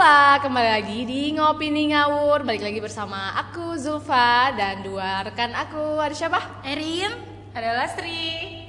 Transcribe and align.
Hola, 0.00 0.40
kembali 0.40 0.80
lagi 0.80 1.04
di 1.04 1.36
Ngopi 1.36 1.68
Nih 1.68 1.92
Ngawur 1.92 2.40
Balik 2.40 2.64
lagi 2.64 2.80
bersama 2.80 3.36
aku 3.36 3.76
Zulfa 3.76 4.48
dan 4.56 4.80
dua 4.80 5.28
rekan 5.28 5.52
aku 5.52 6.00
Ada 6.00 6.16
siapa? 6.16 6.64
Erin 6.64 7.12
Ada 7.52 7.76
Lastri. 7.76 8.64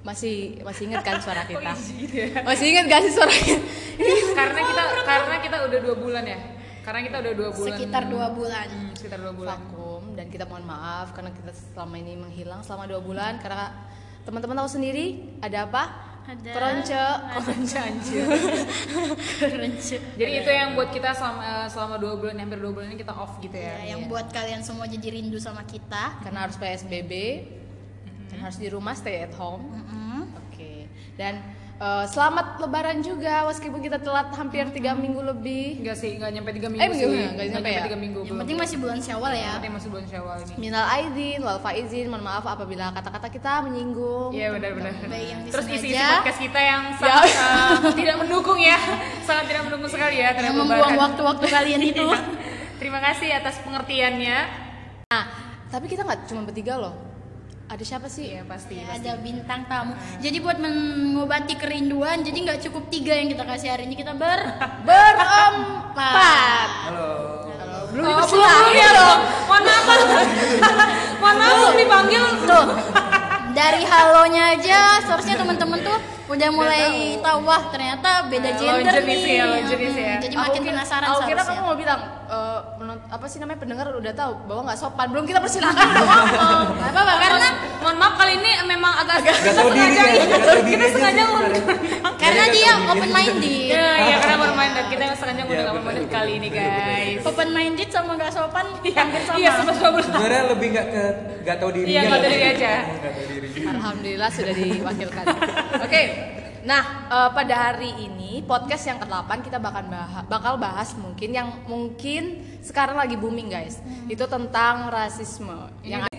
Masih 0.00 0.64
masih 0.64 0.88
inget 0.88 1.04
kan 1.04 1.20
suara 1.20 1.44
kita? 1.52 1.76
gitu 1.76 2.16
ya? 2.16 2.40
Masih 2.40 2.72
inget 2.72 2.88
gak 2.88 3.04
sih 3.04 3.12
suaranya? 3.12 3.56
karena 4.40 4.60
kita 4.64 4.82
karena 5.04 5.36
kita 5.44 5.56
udah 5.68 5.78
dua 5.84 5.94
bulan 6.00 6.24
ya. 6.24 6.38
Karena 6.80 7.00
kita 7.04 7.16
udah 7.20 7.32
dua 7.36 7.50
bulan. 7.52 7.68
sekitar 7.76 8.02
dua 8.08 8.26
bulan. 8.32 8.66
Hmm, 8.72 8.92
sekitar 8.96 9.18
dua 9.20 9.32
bulan. 9.36 9.48
Vakum 9.52 10.02
dan 10.16 10.26
kita 10.32 10.48
mohon 10.48 10.64
maaf 10.64 11.12
karena 11.12 11.36
kita 11.36 11.52
selama 11.52 12.00
ini 12.00 12.16
menghilang 12.16 12.64
selama 12.64 12.88
dua 12.88 13.04
bulan 13.04 13.36
karena 13.44 13.76
teman-teman 14.24 14.64
tahu 14.64 14.80
sendiri 14.80 15.36
ada 15.44 15.68
apa? 15.68 16.11
Ada. 16.22 16.50
Keronce, 16.54 17.02
keronce 17.34 17.78
anjir. 17.78 18.22
Jadi 20.20 20.32
itu 20.38 20.50
yang 20.50 20.74
buat 20.74 20.88
kita 20.88 21.10
selama 21.12 21.66
selama 21.66 21.98
dua 21.98 22.14
bulan 22.14 22.38
hampir 22.38 22.58
dua 22.58 22.70
bulan 22.70 22.86
ini 22.88 22.98
kita 22.98 23.10
off 23.12 23.36
gitu 23.38 23.52
Ya, 23.52 23.74
ya. 23.82 23.94
yang 23.94 24.06
buat 24.06 24.30
kalian 24.30 24.62
semua 24.62 24.86
jadi 24.86 25.08
rindu 25.12 25.36
sama 25.36 25.62
kita. 25.64 26.22
karena 26.22 26.46
harus 26.46 26.54
PSBB 26.56 27.12
dan 28.30 28.38
harus 28.40 28.56
di 28.56 28.68
rumah 28.68 28.94
stay 28.94 29.20
at 29.20 29.34
home. 29.34 29.66
Mm-mm. 29.66 30.30
Oke. 30.46 30.86
Dan 31.14 31.42
eh, 31.82 32.04
selamat 32.06 32.46
Lebaran 32.58 33.02
juga, 33.02 33.42
meskipun 33.44 33.82
kita 33.82 33.98
telat 33.98 34.30
hampir 34.32 34.62
tiga 34.70 34.94
minggu 34.94 35.18
lebih. 35.20 35.82
Enggak 35.82 35.98
sih, 35.98 36.14
enggak 36.14 36.30
nyampe 36.30 36.50
tiga 36.54 36.68
minggu 36.70 36.82
Eh, 36.82 36.88
minggu, 36.88 37.10
sih. 37.10 37.24
enggak 37.26 37.46
nyampe 37.50 37.68
ya? 37.68 37.82
tiga 37.82 37.98
minggu. 37.98 38.20
Yang 38.22 38.38
penting 38.38 38.56
masih 38.56 38.76
bulan 38.78 38.98
Syawal 39.02 39.32
ya. 39.34 39.52
Yang 39.58 39.74
masih 39.74 39.88
bulan 39.90 40.06
Syawal 40.06 40.36
ini. 40.38 40.54
Minal 40.56 40.84
aidin, 40.88 41.40
wal 41.42 41.58
faizin, 41.58 42.06
mohon 42.06 42.22
maaf 42.22 42.44
apabila 42.46 42.84
kata-kata 42.92 43.26
kita 43.28 43.52
menyinggung. 43.66 44.30
Iya 44.30 44.54
benar-benar. 44.54 44.92
Terus 45.50 45.66
isi-isi 45.66 45.98
podcast 45.98 46.38
kita 46.38 46.60
yang 46.62 46.82
sangat 46.96 47.26
eh, 47.26 47.76
tidak 47.98 48.16
mendukung 48.22 48.58
ya, 48.62 48.78
sangat 49.28 49.44
tidak 49.50 49.62
mendukung 49.66 49.90
sekali 49.90 50.22
ya. 50.22 50.30
Yang 50.30 50.36
terhadap 50.38 50.56
membuang 50.62 50.96
waktu-waktu 50.96 51.46
kalian 51.50 51.82
itu. 51.82 52.06
Terima 52.80 52.98
kasih 52.98 53.30
atas 53.34 53.58
pengertiannya. 53.62 54.38
Nah, 55.06 55.24
tapi 55.66 55.86
kita 55.86 56.02
nggak 56.02 56.26
cuma 56.26 56.42
bertiga 56.42 56.78
loh. 56.78 57.11
Ada 57.72 57.88
siapa 57.88 58.04
sih? 58.04 58.36
Iya 58.36 58.44
pasti. 58.44 58.76
Ya, 58.76 58.84
pasti. 58.84 59.08
ada 59.08 59.16
bintang 59.24 59.64
tamu. 59.64 59.96
Jadi 60.20 60.44
buat 60.44 60.60
mengobati 60.60 61.56
kerinduan, 61.56 62.20
jadi 62.20 62.36
nggak 62.44 62.60
cukup 62.68 62.92
tiga 62.92 63.16
yang 63.16 63.32
kita 63.32 63.48
kasih 63.48 63.72
hari 63.72 63.88
ini 63.88 63.96
kita 63.96 64.12
ber 64.12 64.60
Berempat. 64.86 66.68
Halo. 66.92 67.08
Belum 67.96 68.12
Oh, 68.12 68.24
belum 68.28 68.44
belum 68.44 68.76
ya 68.76 68.90
dong. 68.92 69.20
Mohon 69.48 69.62
maaf. 69.64 69.86
Mohon 71.16 71.36
maaf 71.40 71.72
dipanggil. 71.72 72.24
tuh 72.44 72.64
dari 73.56 73.82
halonya 73.88 74.42
aja 74.52 74.80
seharusnya 75.08 75.40
teman-teman 75.40 75.80
tuh 75.80 75.96
udah 76.32 76.48
mulai 76.50 76.82
tahu 77.18 77.38
wah 77.42 77.62
ternyata 77.68 78.08
beda 78.26 78.48
Eh, 78.48 78.56
gender 78.56 78.94
nih. 79.00 79.20
ya, 79.34 79.44
jenis 79.62 79.94
ya. 79.94 80.14
Jadi 80.18 80.32
Aku 80.32 80.42
makin 80.42 80.60
kira- 80.60 80.72
penasaran 80.74 81.06
Aku 81.06 81.20
kira 81.22 81.42
kamu 81.42 81.60
mau 81.62 81.76
bilang 81.76 82.00
menurut- 82.74 83.04
apa 83.06 83.24
sih 83.26 83.36
namanya 83.36 83.58
pendengar 83.58 83.86
udah 83.92 84.12
tahu 84.12 84.32
bahwa 84.46 84.60
nggak 84.64 84.78
sopan. 84.78 85.06
Belum 85.08 85.24
kita 85.24 85.38
persilakan 85.38 85.84
udah 85.84 86.04
ngomong. 86.08 86.66
Nggak 86.72 86.90
apa-apa 86.90 87.14
karena 87.18 87.48
mohon 87.78 87.96
maaf 87.96 88.14
kali 88.16 88.32
ini 88.34 88.50
memang 88.64 88.92
agak 88.98 89.16
Gak 89.20 89.36
kita 89.36 89.60
diri 89.68 89.92
sengaja 89.92 90.02
ya, 90.02 90.24
kita 90.24 90.80
aja 90.80 90.86
sengaja 90.88 91.22
karena 92.14 92.44
Iya, 92.44 92.54
dia 92.54 92.62
iya, 92.62 92.72
open 92.86 93.10
minded. 93.10 93.66
ya 93.68 93.86
ya 94.00 94.16
karena 94.16 94.36
bermain 94.40 94.70
dan 94.72 94.86
kita 94.86 95.04
sengaja 95.12 95.40
ngundang 95.40 95.58
Iya, 95.58 95.66
apa 95.66 95.74
betul, 95.74 95.88
minded 95.90 96.08
kali 96.08 96.32
ini 96.32 96.48
guys 96.48 97.20
Open 97.24 97.48
minded 97.50 97.88
sama 97.88 98.10
nggak 98.14 98.30
sopan 98.30 98.66
hampir 98.72 99.20
sama. 99.20 99.36
iya 99.36 99.50
sama 99.52 99.72
sama 99.74 99.98
Sebenarnya 100.00 100.42
lebih 100.48 100.68
nggak 100.70 100.86
ke 100.88 101.02
nggak 101.42 101.56
tahu 101.58 101.70
diri. 101.72 101.86
Iya, 101.88 102.00
nggak 102.04 102.14
tahu 102.16 102.30
diri 102.30 102.44
aja. 102.48 102.72
Nggak 102.88 103.12
tahu 103.12 103.24
diri. 103.28 103.48
Alhamdulillah 103.66 104.30
sudah 104.30 104.54
diwakilkan. 104.54 105.24
Oke. 105.82 106.02
Nah, 106.62 107.10
eh, 107.10 107.30
pada 107.34 107.54
hari 107.70 107.90
ini 108.06 108.46
podcast 108.46 108.86
yang 108.86 109.02
ke-8 109.02 109.42
kita 109.42 109.58
bakal 109.58 109.82
bahas, 109.90 110.22
bakal 110.30 110.54
bahas 110.54 110.88
mungkin 110.94 111.34
yang 111.34 111.48
mungkin 111.66 112.38
sekarang 112.62 112.94
lagi 112.94 113.18
booming 113.18 113.50
guys. 113.50 113.82
Itu 114.06 114.30
tentang 114.30 114.86
rasisme. 114.86 115.74
Yang 115.82 116.11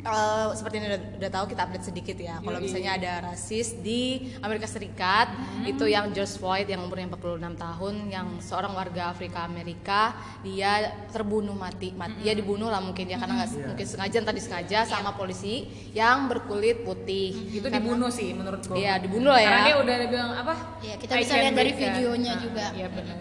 eh, 0.00 0.46
seperti 0.52 0.74
yang 0.76 0.86
udah, 0.88 1.00
udah 1.16 1.30
tahu 1.30 1.44
kita 1.48 1.60
update 1.62 1.84
sedikit 1.84 2.16
ya. 2.16 2.38
Kalau 2.38 2.58
misalnya 2.58 2.92
ada 2.94 3.12
rasis 3.24 3.74
di 3.76 4.02
Amerika 4.38 4.64
Serikat, 4.64 5.28
itu 5.64 5.84
yang 5.84 6.10
George 6.10 6.34
Floyd 6.34 6.64
yang 6.64 6.80
umurnya 6.80 7.08
46 7.08 7.54
tahun 7.56 7.94
yang 8.08 8.26
seorang 8.38 8.72
warga 8.72 9.10
Afrika 9.10 9.42
Amerika, 9.42 10.14
dia 10.40 10.80
terbunuh 11.08 11.52
mati. 11.52 11.90
mati. 11.92 12.20
Dia 12.20 12.32
dibunuh 12.32 12.66
lah 12.66 12.78
mungkin 12.78 13.04
ya 13.04 13.16
karena 13.16 13.42
nggak 13.42 13.50
mungkin 13.66 13.86
sengaja 13.86 14.16
entah 14.18 14.32
disengaja 14.32 14.78
sama 14.84 15.12
polisi 15.12 15.66
yang 15.92 16.26
berkulit 16.26 16.82
putih. 16.82 17.34
itu 17.50 17.66
dibunuh 17.66 18.08
sih 18.08 18.30
menurutku 18.30 18.74
Iya, 18.74 18.98
dibunuh 18.98 19.30
lah 19.30 19.40
ya. 19.40 19.48
karena 19.48 19.62
dia 19.64 19.76
udah 19.78 19.94
ada 19.94 20.06
bilang 20.06 20.30
apa 20.32 20.54
Ya, 20.78 20.94
kita 20.94 21.12
I 21.12 21.20
bisa 21.20 21.34
lihat 21.34 21.54
dari 21.54 21.70
ya. 21.70 21.78
videonya 21.80 22.32
Nah, 22.32 22.40
juga. 22.40 22.64
iya 22.72 22.88
benar 22.88 23.16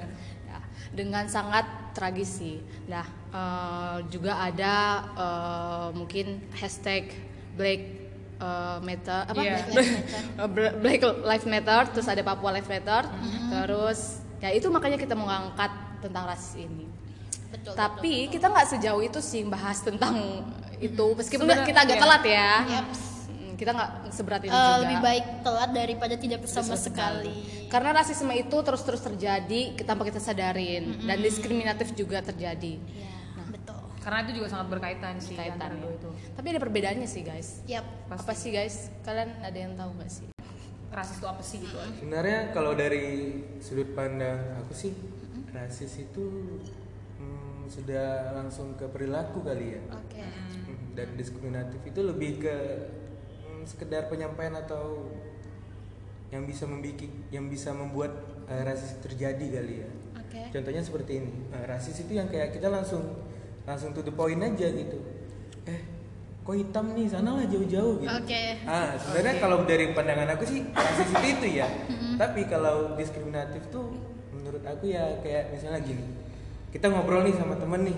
dengan 0.97 1.29
sangat 1.29 1.93
tragis 1.93 2.41
sih. 2.41 2.57
Nah, 2.89 3.05
eh, 3.29 3.97
juga 4.09 4.41
ada 4.41 4.75
eh, 5.13 5.87
mungkin 5.93 6.41
hashtag 6.57 7.13
Black 7.53 7.81
eh, 8.41 8.77
Matter 8.81 9.21
apa? 9.29 9.37
Iya. 9.37 9.57
Eh, 10.41 10.49
Black 10.81 11.01
Lives 11.05 11.45
Matter, 11.45 11.81
terus 11.93 12.09
ada 12.09 12.25
Papua 12.25 12.57
Lives 12.57 12.69
Matter, 12.69 13.05
terus 13.53 14.25
ya 14.41 14.49
itu 14.49 14.65
makanya 14.73 14.97
kita 14.97 15.13
mau 15.13 15.29
ngangkat 15.29 16.01
tentang 16.01 16.25
rasis 16.25 16.65
ini. 16.65 16.89
Betul. 17.47 17.73
Tapi 17.77 18.27
kita 18.33 18.49
nggak 18.51 18.67
sejauh 18.75 19.01
itu 19.05 19.21
sih 19.21 19.45
bahas 19.47 19.79
tentang 19.85 20.43
itu, 20.77 21.05
meskipun 21.17 21.47
Sebenarnya, 21.49 21.69
kita 21.69 21.79
agak 21.85 21.97
iya. 21.97 22.03
telat 22.03 22.23
ya. 22.25 22.51
Yaps. 22.81 23.01
Mm, 23.57 23.59
Kita 23.59 23.71
nggak 23.73 23.91
seberat 24.11 24.39
ini 24.39 24.47
Eh, 24.47 24.53
juga. 24.53 24.77
lebih 24.79 24.97
baik 25.01 25.25
telat 25.41 25.69
daripada 25.71 26.13
tidak 26.15 26.39
sama 26.45 26.77
sekali. 26.77 27.33
Karena 27.67 27.89
rasisme 27.91 28.29
itu 28.31 28.53
terus-terus 28.55 29.01
terjadi 29.01 29.61
tanpa 29.81 30.05
kita 30.05 30.19
sadarin 30.19 31.01
dan 31.01 31.17
diskriminatif 31.19 31.91
juga 31.91 32.21
terjadi. 32.21 32.77
Ya, 32.77 33.11
betul. 33.49 33.81
karena 33.97 34.23
itu 34.23 34.31
juga 34.37 34.47
sangat 34.47 34.67
berkaitan 34.69 35.17
sih 35.17 35.33
antara 35.33 35.73
Kaitannya. 35.73 35.81
dua 35.81 35.91
itu 35.91 36.09
Tapi 36.31 36.47
ada 36.47 36.59
perbedaannya 36.61 37.07
sih 37.07 37.21
guys. 37.21 37.49
Yap. 37.65 37.83
Apa 38.07 38.31
sih 38.31 38.49
guys? 38.49 38.93
Kalian 39.01 39.35
ada 39.41 39.57
yang 39.57 39.73
tahu 39.73 39.89
nggak 39.95 40.11
sih? 40.13 40.27
rasis 40.87 41.19
itu 41.19 41.27
apa 41.27 41.43
sih 41.43 41.57
gitu 41.59 41.75
Sebenarnya 41.99 42.39
kalau 42.49 42.71
dari 42.71 43.03
sudut 43.59 43.91
pandang 43.91 44.39
aku 44.57 44.71
sih, 44.71 44.95
rasis 45.51 45.99
itu 45.99 46.23
hmm, 47.17 47.67
sudah 47.67 48.07
langsung 48.33 48.73
ke 48.73 48.87
perilaku 48.87 49.43
kali 49.43 49.75
ya. 49.75 49.81
Oke. 49.91 50.23
Hmm, 50.23 50.95
Dan 50.95 51.07
diskriminatif 51.13 51.83
itu 51.83 51.99
lebih 51.99 52.39
ke 52.39 52.55
hmm, 52.55 53.06
sekedar 53.67 54.07
penyampaian 54.07 54.55
atau 54.55 55.11
yang 56.31 56.43
bisa 56.43 56.67
membuat 56.67 57.03
yang 57.31 57.45
bisa 57.47 57.71
membuat 57.71 58.11
eh, 58.47 58.63
rasis 58.63 58.99
terjadi 59.03 59.59
kali 59.59 59.75
ya. 59.83 59.89
Oke. 60.19 60.41
Contohnya 60.51 60.83
seperti 60.83 61.23
ini, 61.23 61.31
Nah, 61.51 61.63
rasis 61.67 62.03
itu 62.03 62.15
yang 62.15 62.27
kayak 62.27 62.55
kita 62.55 62.67
langsung 62.67 63.03
langsung 63.67 63.91
to 63.91 64.03
the 64.03 64.11
point 64.11 64.39
aja 64.39 64.67
gitu. 64.71 64.99
Eh, 65.67 65.79
kok 66.43 66.55
hitam 66.55 66.95
nih, 66.95 67.07
sanalah 67.11 67.43
jauh-jauh 67.47 67.99
gitu. 68.03 68.11
Oke. 68.11 68.43
Ah, 68.63 68.95
sebenarnya 68.95 69.35
kalau 69.39 69.63
dari 69.67 69.91
pandangan 69.91 70.35
aku 70.35 70.43
sih 70.47 70.63
rasis 70.71 71.11
itu 71.11 71.27
itu 71.27 71.47
ya. 71.59 71.67
Tapi 72.15 72.47
kalau 72.47 72.95
diskriminatif 72.95 73.67
tuh 73.71 73.91
menurut 74.31 74.63
aku 74.63 74.91
ya 74.91 75.19
kayak 75.23 75.51
misalnya 75.51 75.83
gini. 75.83 76.03
Kita 76.71 76.91
ngobrol 76.91 77.23
nih 77.23 77.35
sama 77.35 77.55
temen 77.55 77.87
nih. 77.87 77.97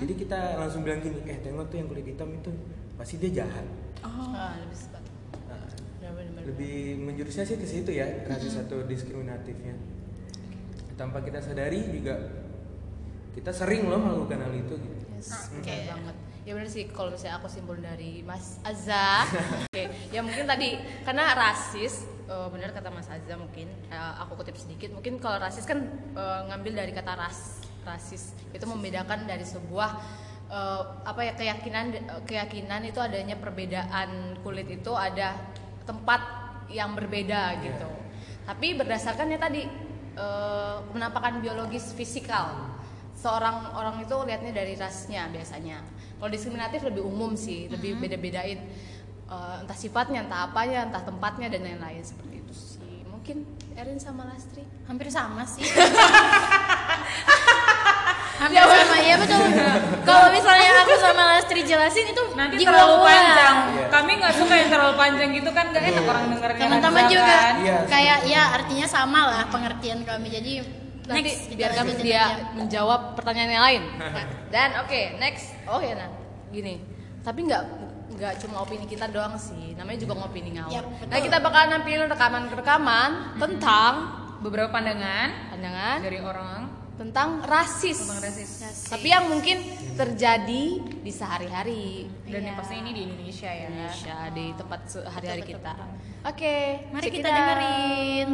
Jadi 0.00 0.12
kita 0.16 0.56
langsung 0.56 0.80
bilang 0.84 1.00
gini, 1.00 1.20
"Eh, 1.28 1.40
tengok 1.44 1.68
tuh 1.68 1.76
yang 1.80 1.88
kulit 1.88 2.04
hitam 2.08 2.28
itu 2.32 2.52
pasti 2.96 3.20
dia 3.20 3.44
jahat." 3.44 3.64
Oh. 4.00 4.32
Ah, 4.32 4.56
lebih. 4.56 4.99
Lebih 6.46 7.00
menjurusnya 7.02 7.44
sih 7.44 7.56
ke 7.60 7.66
situ 7.66 7.90
ya, 7.92 8.06
rasis 8.28 8.56
atau 8.60 8.84
diskriminatifnya. 8.84 9.76
Tanpa 10.96 11.24
kita 11.24 11.40
sadari 11.40 11.80
juga 11.88 12.40
kita 13.34 13.52
sering 13.54 13.86
loh 13.86 14.00
melakukan 14.02 14.38
hal 14.42 14.52
itu 14.52 14.74
gitu. 14.76 15.04
Yes, 15.16 15.52
Oke. 15.54 15.70
benar 15.70 15.96
banget. 15.96 16.16
Ya 16.40 16.52
benar 16.56 16.70
sih 16.72 16.84
kalau 16.88 17.12
misalnya 17.12 17.36
aku 17.36 17.48
simpul 17.52 17.76
dari 17.78 18.24
Mas 18.24 18.58
Azza. 18.64 19.28
Oke, 19.68 19.92
ya 20.08 20.24
mungkin 20.24 20.48
tadi 20.48 20.80
karena 21.04 21.36
rasis 21.36 22.08
eh, 22.26 22.48
benar 22.48 22.72
kata 22.72 22.88
Mas 22.88 23.06
Azza 23.12 23.36
mungkin 23.36 23.68
eh, 23.92 24.12
aku 24.24 24.40
kutip 24.40 24.56
sedikit. 24.56 24.90
Mungkin 24.96 25.20
kalau 25.20 25.36
rasis 25.38 25.68
kan 25.68 25.84
eh, 26.16 26.40
ngambil 26.48 26.84
dari 26.84 26.92
kata 26.96 27.12
ras, 27.14 27.60
rasis. 27.84 28.32
Itu 28.56 28.64
membedakan 28.66 29.28
dari 29.28 29.44
sebuah 29.44 29.90
eh, 30.48 30.82
apa 31.04 31.20
ya 31.22 31.32
keyakinan 31.36 31.86
keyakinan 32.24 32.88
itu 32.88 32.98
adanya 32.98 33.36
perbedaan 33.36 34.40
kulit 34.40 34.66
itu 34.66 34.96
ada 34.96 35.36
tempat 35.84 36.20
yang 36.70 36.94
berbeda 36.94 37.60
gitu. 37.62 37.90
Tapi 38.46 38.74
berdasarkannya 38.78 39.38
tadi 39.38 39.62
eh, 40.16 40.76
penampakan 40.90 41.42
biologis 41.42 41.92
fisikal 41.94 42.70
seorang 43.14 43.76
orang 43.76 44.00
itu 44.00 44.16
lihatnya 44.24 44.52
dari 44.54 44.74
rasnya 44.78 45.28
biasanya. 45.28 45.84
Kalau 46.20 46.30
diskriminatif 46.32 46.84
lebih 46.84 47.04
umum 47.04 47.36
sih, 47.36 47.68
lebih 47.68 48.00
beda-bedain 48.00 48.58
eh, 49.28 49.56
entah 49.60 49.76
sifatnya, 49.76 50.24
entah 50.26 50.50
apanya, 50.50 50.88
entah 50.88 51.02
tempatnya 51.04 51.52
dan 51.52 51.62
lain-lain 51.66 52.02
seperti 52.02 52.40
itu 52.40 52.54
sih. 52.54 53.04
Mungkin 53.08 53.44
Erin 53.76 54.00
sama 54.00 54.26
Lastri. 54.28 54.64
Hampir 54.88 55.08
sama 55.12 55.46
sih. 55.46 55.64
Hampir 58.40 58.56
sama 58.56 58.96
ya 59.04 59.16
betul. 59.20 59.40
Kalau 60.00 60.26
misalnya 60.32 60.70
aku 60.80 60.92
sama 60.96 61.22
Lastri 61.36 61.60
jelasin 61.60 62.08
itu 62.08 62.22
nanti 62.32 62.56
di 62.56 62.64
terlalu 62.64 62.96
bawah. 62.96 63.04
panjang 63.04 63.56
Iya. 63.70 63.84
kami 63.92 64.10
nggak 64.16 64.34
suka 64.34 64.54
yang 64.56 64.70
terlalu 64.72 64.94
panjang 64.96 65.30
gitu 65.36 65.50
kan 65.52 65.64
gak 65.70 65.84
enak 65.84 66.04
orang 66.08 66.24
dengernya 66.32 66.62
Teman-teman 66.64 67.04
juga 67.12 67.38
Iya, 67.60 67.76
kayak 67.84 68.18
ya 68.24 68.42
artinya 68.56 68.86
sama 68.88 69.20
lah 69.28 69.42
pengertian 69.52 70.00
kami. 70.08 70.32
Jadi 70.32 70.52
nanti 71.04 71.20
Next, 71.26 71.52
kita 71.52 71.58
biarkan 71.60 71.84
lanjutin 71.84 72.06
dia 72.06 72.22
aja. 72.22 72.44
menjawab 72.56 73.00
pertanyaan 73.12 73.50
yang 73.50 73.64
lain. 73.68 73.82
Dan 74.54 74.68
oke, 74.80 75.00
next. 75.20 75.44
Oh 75.68 75.80
ya 75.84 75.94
nah, 76.00 76.08
gini. 76.48 76.80
Tapi 77.20 77.40
nggak 77.44 77.62
nggak 78.16 78.32
cuma 78.40 78.64
opini 78.64 78.88
kita 78.88 79.04
doang 79.12 79.36
sih. 79.36 79.76
Namanya 79.76 80.00
juga 80.00 80.16
ngopini 80.16 80.56
ngawur. 80.56 80.72
Yap, 80.72 80.84
betul. 80.88 81.08
nah, 81.12 81.18
kita 81.20 81.36
bakalan 81.44 81.68
nampilin 81.76 82.08
rekaman-rekaman 82.08 83.10
tentang 83.36 83.94
Beberapa 84.40 84.72
pandangan 84.72 85.52
pandangan 85.52 86.00
dari 86.00 86.16
orang 86.16 86.79
tentang 87.00 87.40
rasis. 87.48 87.96
tentang 87.96 88.20
rasis. 88.20 88.50
Tapi 88.92 89.08
yang 89.08 89.24
mungkin 89.32 89.56
terjadi 89.96 90.64
di 90.84 91.12
sehari-hari 91.12 92.04
Dan 92.28 92.44
yang 92.44 92.54
Iya. 92.54 92.60
pasti 92.60 92.74
ini 92.76 92.90
di 92.92 93.00
Indonesia 93.08 93.48
ya. 93.48 93.66
Indonesia 93.72 94.16
di 94.36 94.44
tempat 94.52 94.80
sehari-hari 94.84 95.42
kita. 95.48 95.72
Oke, 96.28 96.56
Mari 96.92 97.04
check 97.08 97.14
kita 97.16 97.28
dengerin. 97.32 98.28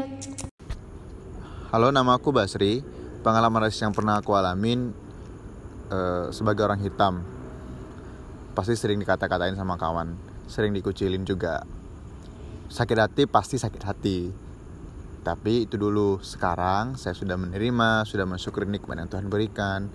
Halo, 1.70 1.94
nama 1.94 2.18
aku 2.18 2.34
Basri. 2.34 2.82
Pengalaman 3.22 3.70
rasis 3.70 3.86
yang 3.86 3.94
pernah 3.94 4.18
aku 4.18 4.34
alamin 4.34 4.90
eh, 5.86 6.26
sebagai 6.34 6.66
orang 6.66 6.82
hitam, 6.82 7.22
pasti 8.58 8.74
sering 8.74 8.98
dikata-katain 8.98 9.54
sama 9.54 9.78
kawan, 9.78 10.18
sering 10.50 10.74
dikucilin 10.74 11.22
juga. 11.22 11.62
Sakit 12.66 12.98
hati 12.98 13.22
pasti 13.30 13.54
sakit 13.62 13.82
hati. 13.86 14.45
Tapi 15.26 15.66
itu 15.66 15.74
dulu. 15.74 16.22
Sekarang 16.22 16.94
saya 16.94 17.18
sudah 17.18 17.34
menerima, 17.34 18.06
sudah 18.06 18.22
mensyukuri 18.22 18.70
nikmat 18.70 19.02
yang 19.02 19.10
Tuhan 19.10 19.26
berikan, 19.26 19.90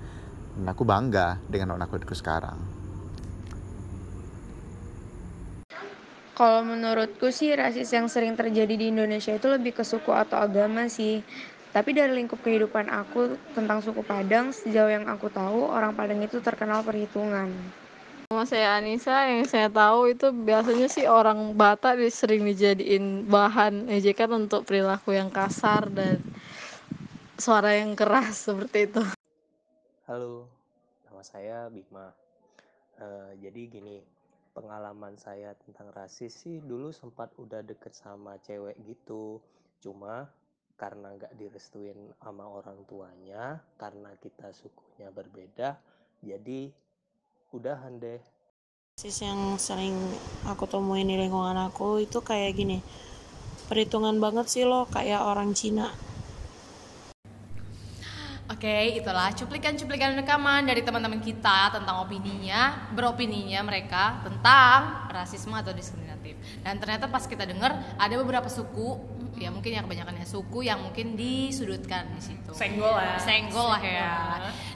dan 0.60 0.66
aku 0.68 0.84
bangga 0.84 1.40
dengan 1.48 1.80
warna 1.80 1.88
kulitku 1.88 2.12
sekarang. 2.12 2.60
Kalau 6.36 6.68
menurutku 6.68 7.32
sih 7.32 7.56
rasis 7.56 7.96
yang 7.96 8.12
sering 8.12 8.36
terjadi 8.36 8.76
di 8.76 8.92
Indonesia 8.92 9.32
itu 9.32 9.48
lebih 9.48 9.72
ke 9.72 9.88
suku 9.88 10.12
atau 10.12 10.36
agama 10.36 10.92
sih. 10.92 11.24
Tapi 11.72 11.96
dari 11.96 12.12
lingkup 12.12 12.44
kehidupan 12.44 12.92
aku 12.92 13.40
tentang 13.56 13.80
suku 13.80 14.04
Padang, 14.04 14.52
sejauh 14.52 14.92
yang 14.92 15.08
aku 15.08 15.32
tahu 15.32 15.72
orang 15.72 15.96
Padang 15.96 16.20
itu 16.20 16.44
terkenal 16.44 16.84
perhitungan. 16.84 17.48
Nama 18.32 18.48
saya 18.48 18.80
Anissa, 18.80 19.28
yang 19.28 19.44
saya 19.44 19.68
tahu 19.68 20.16
itu 20.16 20.32
biasanya 20.32 20.88
sih 20.88 21.04
orang 21.04 21.52
Batak 21.52 22.00
sering 22.08 22.48
dijadiin 22.48 23.28
bahan 23.28 23.92
ejekan 23.92 24.32
untuk 24.32 24.64
perilaku 24.64 25.12
yang 25.12 25.28
kasar 25.28 25.92
dan 25.92 26.24
suara 27.36 27.76
yang 27.76 27.92
keras 27.92 28.40
seperti 28.48 28.88
itu. 28.88 29.04
Halo, 30.08 30.48
nama 31.04 31.20
saya 31.28 31.68
Bima. 31.68 32.08
Eh, 33.04 33.36
jadi 33.44 33.68
gini, 33.68 34.00
pengalaman 34.56 35.20
saya 35.20 35.52
tentang 35.68 35.92
rasis 35.92 36.32
sih 36.32 36.64
dulu 36.64 36.96
sempat 36.96 37.36
udah 37.36 37.60
deket 37.60 37.92
sama 37.92 38.40
cewek 38.48 38.80
gitu. 38.88 39.44
Cuma 39.84 40.32
karena 40.80 41.20
nggak 41.20 41.36
direstuin 41.36 42.16
sama 42.24 42.48
orang 42.48 42.80
tuanya, 42.88 43.60
karena 43.76 44.16
kita 44.24 44.56
sukunya 44.56 45.12
berbeda, 45.12 45.76
jadi 46.24 46.72
udahan 47.52 48.00
deh. 48.00 48.20
Rasis 48.96 49.24
yang 49.24 49.56
sering 49.56 49.96
aku 50.48 50.68
temuin 50.68 51.08
di 51.08 51.16
lingkungan 51.16 51.58
aku 51.58 52.04
itu 52.04 52.20
kayak 52.22 52.54
gini 52.54 52.80
perhitungan 53.72 54.20
banget 54.20 54.52
sih 54.52 54.68
lo 54.68 54.84
kayak 54.92 55.24
orang 55.24 55.56
Cina 55.56 55.88
Oke, 58.52 59.00
itulah 59.00 59.32
cuplikan-cuplikan 59.32 60.12
rekaman 60.22 60.68
dari 60.68 60.84
teman-teman 60.84 61.24
kita 61.24 61.72
tentang 61.72 62.04
opininya, 62.04 62.92
beropininya 62.92 63.64
mereka 63.64 64.20
tentang 64.28 65.08
rasisme 65.08 65.56
atau 65.56 65.72
diskriminatif. 65.72 66.36
Dan 66.60 66.76
ternyata 66.78 67.08
pas 67.08 67.24
kita 67.26 67.48
dengar 67.48 67.80
ada 67.96 68.12
beberapa 68.20 68.52
suku, 68.52 69.00
ya 69.38 69.50
mungkin 69.50 69.72
yang 69.74 69.84
kebanyakannya 69.88 70.28
suku 70.28 70.68
yang 70.68 70.80
mungkin 70.84 71.16
disudutkan 71.16 72.12
di 72.14 72.22
situ. 72.22 72.52
Senggol 72.52 72.94
lah. 72.94 73.18
Senggol 73.18 73.68
lah 73.74 73.82
ya. 73.82 74.14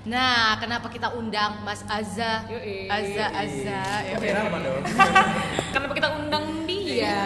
Nah, 0.05 0.57
kenapa 0.61 0.87
kita 0.89 1.11
undang 1.13 1.65
Mas 1.65 1.81
Azza? 1.85 2.45
Yoi. 2.47 2.87
Azza, 2.87 3.25
Azza. 3.33 3.81
ya. 4.05 4.15
Oke, 4.15 4.29
nama 4.31 4.57
dong. 4.61 4.83
Kenapa 5.73 5.93
kita 5.97 6.09
undang 6.17 6.45
dia? 6.69 6.81
Iya. 7.03 7.23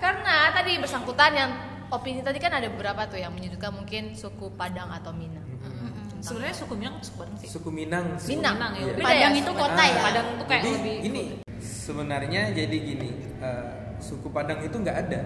Karena 0.00 0.50
tadi 0.50 0.80
bersangkutan 0.80 1.32
yang 1.36 1.50
opini 1.90 2.22
tadi 2.22 2.38
kan 2.38 2.54
ada 2.54 2.66
beberapa 2.70 3.04
tuh 3.06 3.18
yang 3.18 3.34
menyudutkan 3.34 3.74
mungkin 3.74 4.14
suku 4.16 4.50
Padang 4.54 4.90
atau 4.90 5.12
Minang. 5.12 5.44
Sebenarnya 6.20 6.56
suku 6.56 6.74
Minang 6.76 6.94
suku 7.00 7.16
Padang 7.20 7.36
sih. 7.40 7.48
Suku 7.48 7.68
Minang. 7.72 8.06
sih. 8.20 8.36
Minang, 8.36 8.56
Minang, 8.56 8.72
ya. 8.76 8.80
Iya. 8.80 8.92
Beda 8.94 9.06
Padang 9.08 9.32
ya, 9.32 9.40
itu 9.40 9.50
suku 9.50 9.60
kota 9.60 9.82
ya? 9.82 10.00
Padang 10.00 10.26
tuh 10.36 10.46
kayak 10.46 10.62
jadi 10.62 10.72
lebih 10.76 10.96
ini 11.08 11.22
sebenarnya 11.60 12.42
jadi 12.54 12.76
gini 12.76 13.10
eh, 13.40 13.64
suku 14.00 14.28
Padang 14.32 14.60
itu 14.64 14.76
nggak 14.80 14.96
ada 15.08 15.20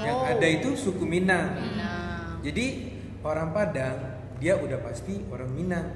yang 0.00 0.18
ada 0.24 0.46
itu 0.46 0.74
suku 0.74 1.04
Minang. 1.04 1.58
Jadi 2.40 2.66
orang 3.24 3.50
Padang 3.50 3.96
dia 4.36 4.58
udah 4.58 4.78
pasti 4.82 5.24
orang 5.30 5.50
Minang. 5.50 5.86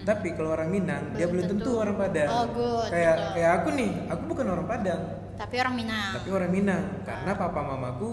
Tapi 0.00 0.32
kalau 0.32 0.56
orang 0.56 0.70
Minang 0.70 1.12
dia 1.12 1.28
belum 1.28 1.44
tentu 1.46 1.76
orang 1.76 1.96
Padang. 1.96 2.28
Oh, 2.28 2.44
good, 2.50 2.88
kayak 2.88 3.14
betul. 3.14 3.32
kayak 3.36 3.50
aku 3.52 3.68
nih 3.76 3.90
aku 4.08 4.22
bukan 4.26 4.46
orang 4.48 4.66
Padang. 4.66 5.02
Tapi 5.36 5.54
orang 5.56 5.74
Minang. 5.74 6.10
tapi 6.16 6.28
orang 6.30 6.50
Minang. 6.50 6.84
Karena 7.02 7.32
papa 7.32 7.60
mamaku 7.60 8.10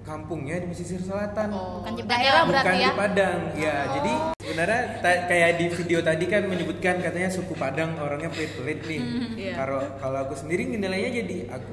kampungnya 0.00 0.56
di 0.60 0.66
pesisir 0.68 1.00
selatan. 1.00 1.52
Bukan 1.52 1.92
di 1.92 2.04
Daerah 2.04 2.44
Padang. 2.44 2.48
berarti 2.48 2.68
bukan 2.68 2.80
ya? 2.80 2.88
di 2.88 2.96
Padang 2.96 3.38
ya. 3.54 3.74
Jadi 3.96 4.12
sebenarnya 4.40 4.80
ta- 4.98 5.24
kayak 5.24 5.50
di 5.56 5.66
video 5.70 5.98
tadi 6.00 6.24
kan 6.26 6.42
menyebutkan 6.44 6.94
katanya 7.00 7.28
suku 7.28 7.52
Padang 7.54 7.96
orangnya 7.96 8.28
pelit-pelit 8.28 8.80
nih. 8.84 9.00
Iya. 9.40 9.52
kalau 9.56 9.80
kalau 9.96 10.18
aku 10.24 10.34
sendiri 10.36 10.68
nilainya 10.68 11.24
jadi 11.24 11.36
aku 11.48 11.72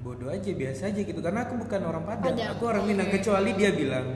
bodoh 0.00 0.28
aja 0.28 0.50
biasa 0.50 0.88
aja 0.88 1.00
gitu. 1.00 1.20
Karena 1.20 1.44
aku 1.44 1.60
bukan 1.60 1.80
orang 1.84 2.04
Padang, 2.04 2.32
Padang. 2.34 2.50
aku 2.56 2.62
orang 2.66 2.84
Minang. 2.84 3.08
Kecuali 3.08 3.50
dia 3.54 3.70
bilang 3.70 4.06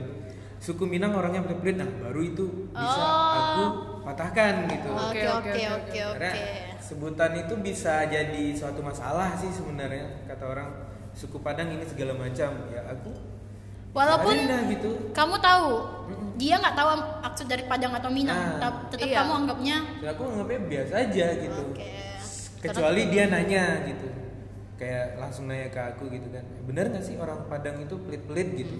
suku 0.57 0.83
Minang 0.83 1.13
orangnya 1.13 1.45
pelit-pelit. 1.45 1.77
Nah 1.77 1.89
baru 2.01 2.21
itu 2.21 2.45
bisa 2.69 3.03
aku 3.33 3.63
patahkan 4.01 4.53
gitu. 4.67 4.89
Oke, 4.89 5.21
Oke, 5.21 5.25
oke, 5.29 5.61
oke, 5.77 5.99
karena 6.17 6.31
sebutan 6.77 7.31
itu 7.37 7.53
bisa 7.57 8.05
jadi 8.05 8.43
suatu 8.53 8.81
masalah 8.81 9.37
sih 9.37 9.49
sebenarnya 9.49 10.25
kata 10.25 10.45
orang. 10.45 10.69
Suku 11.15 11.39
Padang 11.39 11.71
ini 11.71 11.87
segala 11.87 12.11
macam. 12.11 12.51
Ya 12.67 12.83
aku 12.85 13.13
Walaupun 13.95 14.35
gitu. 14.67 14.91
kamu 15.15 15.39
tahu, 15.39 15.69
dia 16.35 16.59
nggak 16.59 16.75
tahu 16.75 16.89
maksud 17.23 17.47
dari 17.47 17.63
Padang 17.63 17.95
atau 17.95 18.11
Minang, 18.11 18.35
Nah, 18.35 18.59
tap- 18.59 18.91
tetap 18.91 19.07
iya. 19.07 19.23
kamu 19.23 19.31
anggapnya 19.39 19.77
aku 20.03 20.21
nganggapnya 20.27 20.59
biasa 20.67 20.93
aja 21.07 21.25
gitu. 21.39 21.61
Oke. 21.71 21.91
kecuali 22.59 23.01
dia 23.07 23.31
nanya 23.31 23.87
gitu 23.87 24.07
kayak 24.75 25.15
langsung 25.15 25.45
nanya 25.45 25.67
ke 25.67 25.79
aku 25.79 26.07
gitu 26.09 26.27
kan 26.29 26.43
bener 26.61 26.85
nggak 26.89 27.01
sih 27.01 27.15
orang 27.15 27.45
Padang 27.45 27.79
itu 27.79 27.95
pelit-pelit 27.97 28.49
gitu 28.55 28.75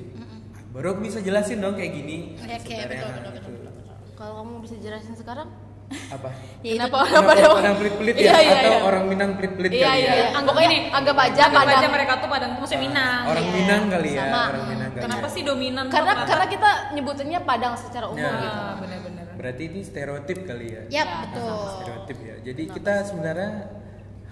baru 0.69 0.91
aku 0.91 1.01
bisa 1.03 1.19
jelasin 1.19 1.57
dong 1.57 1.73
kayak 1.73 1.91
gini 1.93 2.35
Oke, 2.35 2.51
sebenarnya, 2.59 2.99
betul, 2.99 3.11
betul, 3.15 3.31
gitu. 3.31 3.49
betul, 3.55 3.95
Kalau 4.13 4.33
kamu 4.37 4.53
bisa 4.59 4.75
jelasin 4.77 5.15
sekarang? 5.15 5.49
apa 5.85 6.29
Ya, 6.65 6.71
Kenapa 6.75 6.97
orang 6.99 7.23
Padang? 7.23 7.51
Padang 7.53 7.75
pelit-pelit 7.77 8.15
ya 8.15 8.23
Iya, 8.25 8.35
iya, 8.41 8.53
atau 8.57 8.71
iya. 8.73 8.79
orang 8.83 9.03
Minang 9.05 9.31
pelit-pelit 9.37 9.71
Iya, 9.71 9.85
kali 9.85 9.95
iya, 9.95 10.09
ya 10.09 10.15
iya. 10.17 10.27
Anggap 10.33 10.55
ini, 10.59 10.77
anggap 10.89 11.17
aja 11.17 11.41
Anggap 11.45 11.61
Padang. 11.61 11.77
aja 11.77 11.87
mereka 11.87 12.13
tuh 12.17 12.27
Padang 12.27 12.49
tuh 12.49 12.59
maksudnya 12.59 12.81
Minang. 12.83 13.21
orang 13.23 13.45
Iya, 13.45 13.53
Minang 13.53 13.83
kali 13.87 14.09
ya 14.09 14.19
sama. 14.19 14.41
orang 14.49 14.65
Minang 14.67 14.89
kali 14.91 15.03
Kenapa 15.05 15.23
ya. 15.23 15.31
sih 15.31 15.41
dominan? 15.45 15.85
Karena 15.87 16.13
karena 16.25 16.45
kita 16.49 16.69
nyebutannya 16.91 17.39
Padang 17.41 17.73
secara 17.77 18.05
umum 18.09 18.19
Ya. 18.19 18.33
gitu. 18.35 18.57
Ah, 18.57 18.73
benar-benar. 18.75 19.23
berarti 19.35 19.63
ini 19.63 19.79
stereotip 19.79 20.39
kali 20.43 20.67
ya 20.67 20.81
Yap, 20.91 21.09
betul. 21.23 21.55
stereotip 21.71 22.17
ya 22.19 22.35
jadi 22.41 22.63
kita 22.67 22.93
sebenarnya 23.05 23.49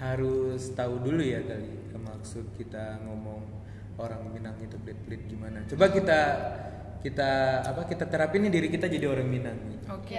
harus 0.03 0.73
tahu 0.73 0.99
dulu 0.99 1.21
ya 1.21 1.39
kali 1.41 1.71
maksud 1.95 2.45
kita 2.53 2.99
ngomong 3.01 3.39
orang 3.95 4.19
Minang 4.27 4.59
itu 4.59 4.75
pelit-pelit 4.77 5.21
gimana 5.25 5.63
coba 5.65 5.85
kita 5.87 6.19
kita 6.99 7.29
apa 7.63 7.81
kita 7.83 8.03
terapin 8.05 8.43
nih 8.43 8.51
diri 8.53 8.67
kita 8.69 8.87
jadi 8.87 9.05
orang 9.05 9.27
Minang 9.27 9.59
nih 9.61 9.79
Oke. 9.89 10.17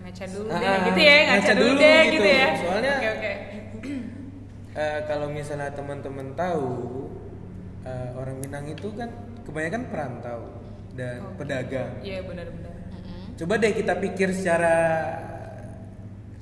Ngaca 0.00 0.24
dulu 0.28 0.48
Ah, 0.48 0.60
deh 0.60 0.76
gitu 0.86 1.00
ya, 1.02 1.16
ngaca, 1.18 1.32
ngaca 1.34 1.52
dulu, 1.52 1.66
dulu 1.66 1.82
deh 1.82 1.98
gitu. 1.98 2.14
gitu 2.14 2.28
ya. 2.30 2.46
Soalnya- 2.54 2.94
Oke, 2.94 3.08
oke. 3.10 3.32
Eh, 4.76 5.00
kalau 5.02 5.26
misalnya 5.28 5.72
teman-teman 5.72 6.36
tahu 6.36 6.68
eh, 7.82 8.08
orang 8.12 8.36
Minang 8.38 8.68
itu 8.68 8.92
kan 8.92 9.08
kebanyakan 9.42 9.82
perantau 9.88 10.40
dan 10.92 11.24
pedagang 11.34 11.96
Iya, 12.00 12.22
benar-benar. 12.22 12.72
coba 13.34 13.54
deh 13.56 13.72
kita 13.72 13.92
pikir 13.98 14.28
secara 14.30 14.76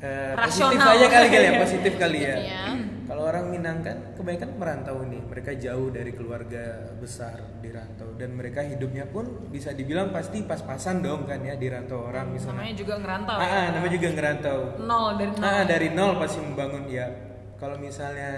eh, 0.05 0.33
positif 0.39 0.77
Rasional. 0.77 0.95
aja 0.95 1.07
kali 1.09 1.27
kali 1.29 1.45
ya 1.45 1.53
positif 1.65 1.93
kali 1.95 2.19
ya 2.21 2.37
Iya. 2.37 2.63
kalau 3.05 3.23
orang 3.25 3.45
Minang 3.47 3.79
kan 3.81 3.97
kebanyakan 4.15 4.51
merantau 4.55 4.97
nih 5.03 5.23
mereka 5.23 5.51
jauh 5.55 5.89
dari 5.89 6.13
keluarga 6.13 6.65
besar 6.95 7.37
di 7.59 7.69
rantau 7.69 8.13
dan 8.15 8.33
mereka 8.33 8.61
hidupnya 8.63 9.05
pun 9.07 9.25
bisa 9.49 9.71
dibilang 9.71 10.09
pasti 10.11 10.41
pas-pasan 10.43 11.01
dong 11.01 11.25
kan 11.25 11.41
ya 11.41 11.55
di 11.55 11.67
rantau 11.67 12.05
orang 12.05 12.31
misalnya 12.31 12.61
Namanya 12.61 12.77
juga 12.77 12.95
ngerantau. 12.99 13.35
ah, 13.35 13.43
ya. 13.43 13.53
ah, 13.55 13.67
namanya 13.71 13.93
juga 13.93 14.09
ngerantau 14.11 14.59
Nol 14.81 15.09
dari 15.15 15.31
nol. 15.31 15.43
Ah, 15.43 15.63
dari 15.65 15.89
nol 15.91 16.13
pasti 16.17 16.39
membangun 16.39 16.85
ya 16.87 17.07
kalau 17.55 17.77
misalnya 17.77 18.33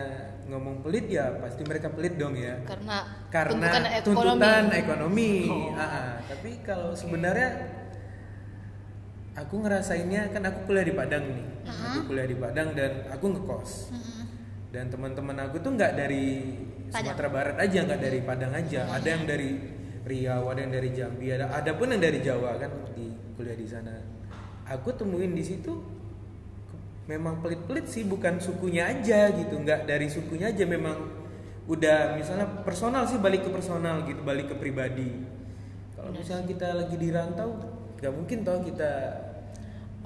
ngomong 0.46 0.78
pelit 0.80 1.06
ya 1.08 1.26
pasti 1.36 1.62
mereka 1.62 1.90
pelit 1.90 2.14
dong 2.14 2.34
ya 2.34 2.54
Karena, 2.62 3.02
karena 3.26 3.66
tuntutan 3.66 3.82
ekonomi. 3.92 4.04
tuntutan 4.06 4.64
ekonomi. 4.72 5.32
Ah, 5.74 5.82
ah. 5.82 6.10
Tapi 6.22 6.50
kalau 6.62 6.90
sebenarnya 6.92 7.48
aku 9.36 9.54
ngerasainnya 9.60 10.32
kan 10.32 10.42
aku 10.48 10.72
kuliah 10.72 10.86
di 10.88 10.94
Padang 10.96 11.24
nih, 11.28 11.46
aku 11.68 11.98
kuliah 12.08 12.26
di 12.26 12.36
Padang 12.36 12.72
dan 12.72 13.04
aku 13.12 13.24
ngekos. 13.36 13.92
Dan 14.72 14.88
teman-teman 14.88 15.36
aku 15.46 15.60
tuh 15.60 15.76
nggak 15.76 15.92
dari 15.94 16.56
Sumatera 16.90 17.28
Barat 17.28 17.56
aja, 17.60 17.78
nggak 17.84 18.00
dari 18.00 18.20
Padang 18.24 18.52
aja. 18.56 18.88
Ada 18.90 19.08
yang 19.08 19.24
dari 19.28 19.50
Riau 20.06 20.46
ada 20.54 20.62
yang 20.62 20.70
dari 20.70 20.94
Jambi 20.94 21.34
ada 21.34 21.50
ada 21.50 21.74
pun 21.74 21.90
yang 21.90 21.98
dari 21.98 22.22
Jawa 22.22 22.54
kan 22.62 22.70
di 22.94 23.10
kuliah 23.34 23.58
di 23.58 23.66
sana. 23.66 23.90
Aku 24.70 24.94
temuin 24.94 25.34
di 25.34 25.42
situ 25.42 25.82
memang 27.10 27.42
pelit-pelit 27.42 27.90
sih 27.90 28.06
bukan 28.06 28.38
sukunya 28.38 28.86
aja 28.86 29.34
gitu. 29.34 29.58
Nggak 29.58 29.90
dari 29.90 30.06
sukunya 30.06 30.54
aja 30.54 30.62
memang 30.62 30.94
udah 31.66 32.14
misalnya 32.14 32.46
personal 32.62 33.02
sih 33.10 33.18
balik 33.18 33.42
ke 33.42 33.50
personal 33.50 34.06
gitu 34.06 34.22
balik 34.22 34.46
ke 34.46 34.54
pribadi. 34.54 35.26
Kalau 35.98 36.14
misalnya 36.14 36.46
kita 36.54 36.68
lagi 36.78 36.94
di 36.94 37.08
rantau 37.10 37.75
nggak 38.00 38.12
mungkin 38.12 38.38
toh 38.44 38.60
kita 38.62 38.92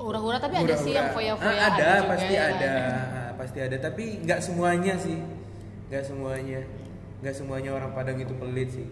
Ura-ura 0.00 0.40
tapi 0.40 0.56
ada 0.64 0.74
sih 0.80 0.96
yang 0.96 1.12
foya-foya 1.12 1.60
Ah, 1.60 1.76
ada 1.76 1.90
juga 2.00 2.08
pasti 2.16 2.32
ya, 2.32 2.42
ada 2.56 2.74
pasti 3.36 3.58
ada 3.60 3.76
tapi 3.76 4.04
nggak 4.24 4.40
semuanya 4.40 4.94
sih 4.96 5.18
nggak 5.92 6.04
semuanya 6.06 6.60
nggak 7.20 7.34
semuanya 7.36 7.70
orang 7.76 7.92
Padang 7.92 8.16
itu 8.16 8.32
pelit 8.36 8.70
sih 8.72 8.88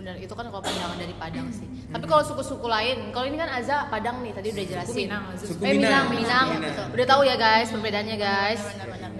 Benar, 0.00 0.16
itu 0.16 0.32
kan 0.32 0.48
kalau 0.48 0.64
pandangan 0.64 0.96
dari 0.96 1.12
Padang 1.12 1.52
sih. 1.52 1.68
Tapi 1.92 2.08
kalau 2.08 2.24
suku-suku 2.24 2.64
lain, 2.64 3.12
kalau 3.12 3.28
ini 3.28 3.36
kan 3.36 3.52
Aza 3.52 3.84
Padang 3.92 4.24
nih, 4.24 4.32
tadi 4.32 4.48
udah 4.48 4.64
jelasin. 4.64 4.96
Minang, 4.96 5.24
Aza. 5.28 5.44
Suku 5.44 5.60
eh 5.60 5.76
Minang, 5.76 5.76
Minang, 5.76 6.06
Minang. 6.08 6.46
Minang. 6.48 6.60
betul. 6.72 6.86
Udah 6.96 7.06
tahu 7.12 7.22
ya 7.28 7.36
guys 7.36 7.68
perbedaannya 7.68 8.16
guys. 8.16 8.62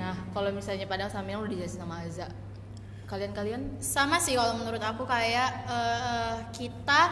Nah, 0.00 0.16
kalau 0.32 0.48
misalnya 0.48 0.88
Padang 0.88 1.12
sama 1.12 1.28
Minang 1.28 1.44
udah 1.44 1.52
dijelasin 1.52 1.84
sama 1.84 2.00
Aza. 2.00 2.32
Kalian-kalian 3.12 3.76
sama 3.84 4.16
sih 4.24 4.32
kalau 4.40 4.56
menurut 4.56 4.80
aku 4.80 5.04
kayak 5.04 5.68
eh, 5.68 6.34
kita 6.56 7.02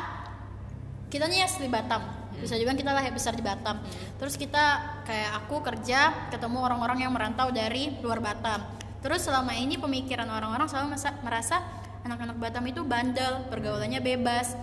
kita 1.09 1.25
nih 1.29 1.45
asli 1.45 1.67
Batam. 1.69 2.05
Bisa 2.39 2.55
juga 2.55 2.77
kita 2.77 2.95
lahir 2.95 3.11
besar 3.11 3.35
di 3.35 3.43
Batam. 3.43 3.83
Terus 4.21 4.39
kita 4.39 4.97
kayak 5.03 5.43
aku 5.45 5.59
kerja 5.65 6.31
ketemu 6.31 6.63
orang-orang 6.63 7.03
yang 7.03 7.13
merantau 7.13 7.51
dari 7.51 7.99
luar 8.05 8.23
Batam. 8.23 8.63
Terus 9.03 9.27
selama 9.27 9.57
ini 9.57 9.81
pemikiran 9.81 10.29
orang-orang 10.29 10.71
selalu 10.71 10.95
merasa 11.25 11.65
anak-anak 12.07 12.37
Batam 12.39 12.65
itu 12.69 12.85
bandel 12.87 13.49
pergaulannya 13.51 13.99
bebas. 13.99 14.55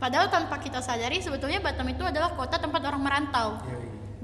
Padahal 0.00 0.26
tanpa 0.26 0.58
kita 0.58 0.82
sadari 0.82 1.22
sebetulnya 1.22 1.62
Batam 1.62 1.86
itu 1.86 2.02
adalah 2.02 2.34
kota 2.34 2.58
tempat 2.58 2.82
orang 2.82 3.02
merantau. 3.04 3.62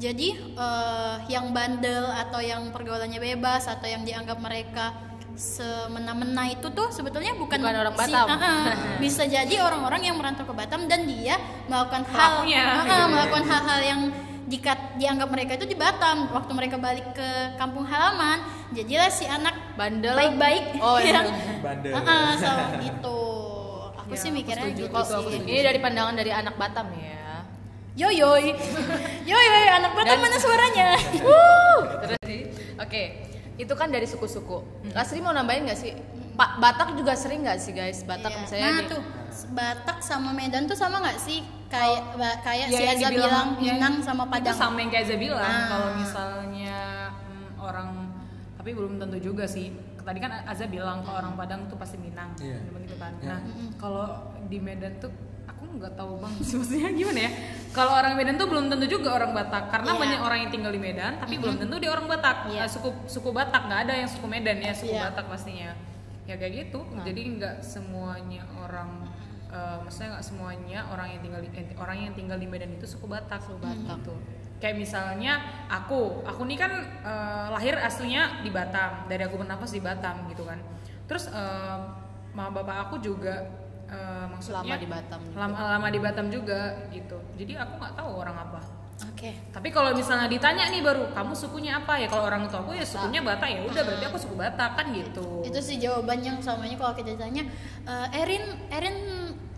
Jadi 0.00 0.32
eh, 0.56 1.16
yang 1.28 1.52
bandel 1.52 2.08
atau 2.08 2.40
yang 2.40 2.72
pergaulannya 2.72 3.20
bebas 3.20 3.68
atau 3.68 3.84
yang 3.84 4.02
dianggap 4.02 4.40
mereka 4.40 5.09
semena-mena 5.34 6.48
itu 6.48 6.66
tuh 6.68 6.88
sebetulnya 6.88 7.32
bukan, 7.32 7.58
Bukan 7.58 7.76
orang 7.76 7.94
si- 7.94 8.00
Batam. 8.06 8.26
Ah, 8.30 8.40
ah. 8.40 8.74
bisa 8.96 9.22
jadi 9.24 9.54
orang-orang 9.58 10.02
yang 10.02 10.16
merantau 10.16 10.42
ke 10.42 10.52
Batam 10.52 10.84
dan 10.84 11.04
dia 11.04 11.36
melakukan 11.66 12.02
hal 12.08 12.42
ah, 12.44 13.06
melakukan 13.06 13.44
hal-hal 13.44 13.80
yang 13.80 14.00
dikat, 14.44 14.78
dianggap 14.96 15.28
mereka 15.28 15.54
itu 15.54 15.64
di 15.64 15.74
Batam 15.74 16.26
waktu 16.28 16.50
mereka 16.50 16.76
balik 16.76 17.12
ke 17.12 17.28
kampung 17.54 17.84
halaman 17.84 18.42
jadilah 18.70 19.06
si 19.08 19.22
anak 19.24 19.54
bandel 19.74 20.12
baik-baik 20.12 20.74
Oh, 20.76 20.98
iya. 20.98 21.22
yang 21.22 21.30
bandel 21.60 21.94
ah, 21.94 22.34
so, 22.34 22.50
gitu 22.80 23.18
aku 23.96 24.10
Ya, 24.10 24.18
sih 24.18 24.28
aku 24.28 24.36
mikirnya 24.36 24.66
setuju. 24.68 24.84
gitu 24.84 24.98
sih 25.30 25.38
Ini 25.44 25.60
dari 25.62 25.78
pandangan 25.78 26.14
dari 26.14 26.32
anak 26.32 26.54
Batam 26.54 26.90
ya. 26.92 27.46
yoyoy 27.92 28.50
yoyoy 29.28 29.66
anak 29.68 29.92
Batam 29.92 30.14
Dan- 30.14 30.22
mana 30.24 30.36
suaranya 30.36 30.88
Terus 32.00 32.18
sih. 32.24 32.40
Oke, 32.76 33.02
itu 33.60 33.72
kan 33.74 33.86
dari 33.86 34.04
suku-suku. 34.04 34.64
Lasri 34.90 35.20
mau 35.20 35.30
nambahin 35.30 35.64
nggak 35.64 35.76
sih? 35.78 35.92
Pak 36.32 36.56
Batak 36.56 36.96
juga 36.96 37.12
sering 37.12 37.44
nggak 37.44 37.58
sih 37.58 37.70
guys? 37.70 38.00
Batak 38.02 38.32
Iya. 38.32 38.40
misalnya 38.40 38.64
nah 38.66 38.78
di- 38.78 38.88
tuh 38.88 39.00
Batak 39.50 39.98
sama 40.00 40.30
Medan 40.32 40.64
tuh 40.64 40.74
sama 40.74 40.96
nggak 40.98 41.18
sih 41.18 41.38
kayak 41.68 42.16
ba- 42.16 42.40
kayak 42.40 42.66
Ya, 42.66 42.78
si 42.96 43.04
dibilang- 43.06 43.12
bilang 43.12 43.48
ya, 43.58 43.72
Minang 43.76 43.94
sama 44.00 44.24
Itu 44.24 44.32
Padang 44.32 44.56
sama 44.56 44.76
yang 44.78 44.90
kayak 44.90 45.04
Aza 45.04 45.16
bilang 45.16 45.44
Ah. 45.46 45.68
kalau 45.68 45.88
misalnya 45.94 46.78
hmm, 47.12 47.48
orang 47.58 47.88
tapi 48.56 48.70
belum 48.72 48.96
tentu 48.96 49.18
juga 49.22 49.44
sih. 49.44 49.68
Tadi 50.00 50.18
kan 50.18 50.32
Aza 50.42 50.64
bilang 50.66 51.00
kalau 51.00 51.20
orang 51.20 51.34
Padang 51.34 51.60
tuh 51.66 51.76
pasti 51.76 51.96
Minang, 51.96 52.32
Iya. 52.34 52.56
gitu 52.80 52.96
kan. 52.96 53.12
Iya. 53.18 53.28
Nah, 53.30 53.40
kalau 53.76 54.06
di 54.42 54.58
Medan 54.58 54.96
tuh 54.98 55.12
nggak 55.78 55.94
tahu 55.94 56.18
bang. 56.18 56.32
Maksudnya 56.40 56.90
gimana 56.90 57.20
ya? 57.26 57.30
Kalau 57.70 57.92
orang 57.94 58.12
Medan 58.18 58.34
tuh 58.34 58.48
belum 58.50 58.66
tentu 58.66 58.86
juga 58.90 59.14
orang 59.14 59.30
Batak 59.30 59.70
karena 59.70 59.94
Iya. 59.94 60.00
banyak 60.02 60.20
orang 60.26 60.38
yang 60.42 60.50
tinggal 60.50 60.72
di 60.74 60.80
Medan 60.82 61.12
tapi 61.22 61.34
belum 61.38 61.56
tentu 61.60 61.76
dia 61.78 61.90
orang 61.94 62.06
Batak. 62.10 62.36
Iya. 62.50 62.66
Eh, 62.66 62.70
suku 62.70 62.90
suku 63.06 63.30
Batak 63.30 63.62
nggak 63.70 63.80
ada 63.86 63.94
yang 63.94 64.08
suku 64.10 64.26
Medan 64.26 64.58
ya 64.58 64.72
suku 64.74 64.90
Iya. 64.90 65.10
Batak 65.10 65.26
pastinya. 65.30 65.70
Ya 66.26 66.34
kayak 66.34 66.52
gitu. 66.66 66.80
Jadi 67.06 67.20
nggak 67.38 67.56
semuanya 67.62 68.42
orang 68.58 68.90
eh, 69.50 69.76
maksudnya 69.82 70.18
nggak 70.18 70.26
semuanya 70.26 70.78
orang 70.90 71.06
yang 71.14 71.20
tinggal 71.22 71.40
di 71.42 71.48
eh, 71.54 71.66
orang 71.78 71.96
yang 72.02 72.12
tinggal 72.18 72.38
di 72.38 72.46
Medan 72.50 72.70
itu 72.74 72.86
suku 72.86 73.06
Batak. 73.06 73.38
Suku 73.42 73.58
Batak. 73.62 73.98
Tuh 74.02 74.18
kayak 74.60 74.76
misalnya 74.76 75.40
aku 75.72 76.20
aku 76.26 76.44
nih 76.44 76.58
kan 76.58 76.72
eh, 77.06 77.46
lahir 77.54 77.78
aslinya 77.78 78.42
di 78.42 78.50
Batam 78.50 79.06
dari 79.06 79.22
aku 79.24 79.38
bernafas 79.40 79.70
di 79.70 79.80
Batam 79.80 80.26
gitu 80.26 80.42
kan. 80.42 80.58
Terus 81.06 81.30
eh, 81.30 81.78
mama 82.30 82.62
bapak 82.62 82.76
aku 82.86 83.02
juga 83.02 83.42
eh, 83.90 84.24
maksudnya 84.30 84.62
Lama 84.62 84.76
di 84.78 84.88
Batam 84.88 85.20
juga. 85.26 85.36
lama, 85.38 85.56
lama 85.76 85.88
di 85.90 86.00
Batam 86.00 86.26
juga 86.30 86.60
gitu. 86.94 87.18
Jadi 87.36 87.52
aku 87.58 87.72
nggak 87.76 87.94
tahu 87.98 88.10
orang 88.16 88.36
apa. 88.38 88.60
Oke. 89.00 89.32
Tapi 89.48 89.68
kalau 89.72 89.96
misalnya 89.96 90.28
ditanya 90.28 90.68
nih 90.68 90.84
baru 90.84 91.08
kamu 91.16 91.32
sukunya 91.32 91.80
apa? 91.80 91.96
Ya 91.96 92.08
kalau 92.08 92.28
orang 92.28 92.44
tua 92.52 92.60
aku 92.60 92.76
ya 92.76 92.84
sukunya 92.84 93.24
Batak 93.24 93.48
ya 93.48 93.60
udah 93.64 93.82
berarti 93.84 94.04
aku 94.08 94.18
suku 94.20 94.34
Batak 94.36 94.70
kan 94.76 94.86
gitu. 94.92 95.40
Itu 95.44 95.58
sih 95.60 95.80
jawaban 95.80 96.20
yang 96.20 96.36
selamanya 96.40 96.76
kalau 96.76 96.92
kita 96.92 97.16
ditanya 97.16 97.48
"Eh, 97.88 98.20
Erin 98.20 98.44
Erin 98.68 98.96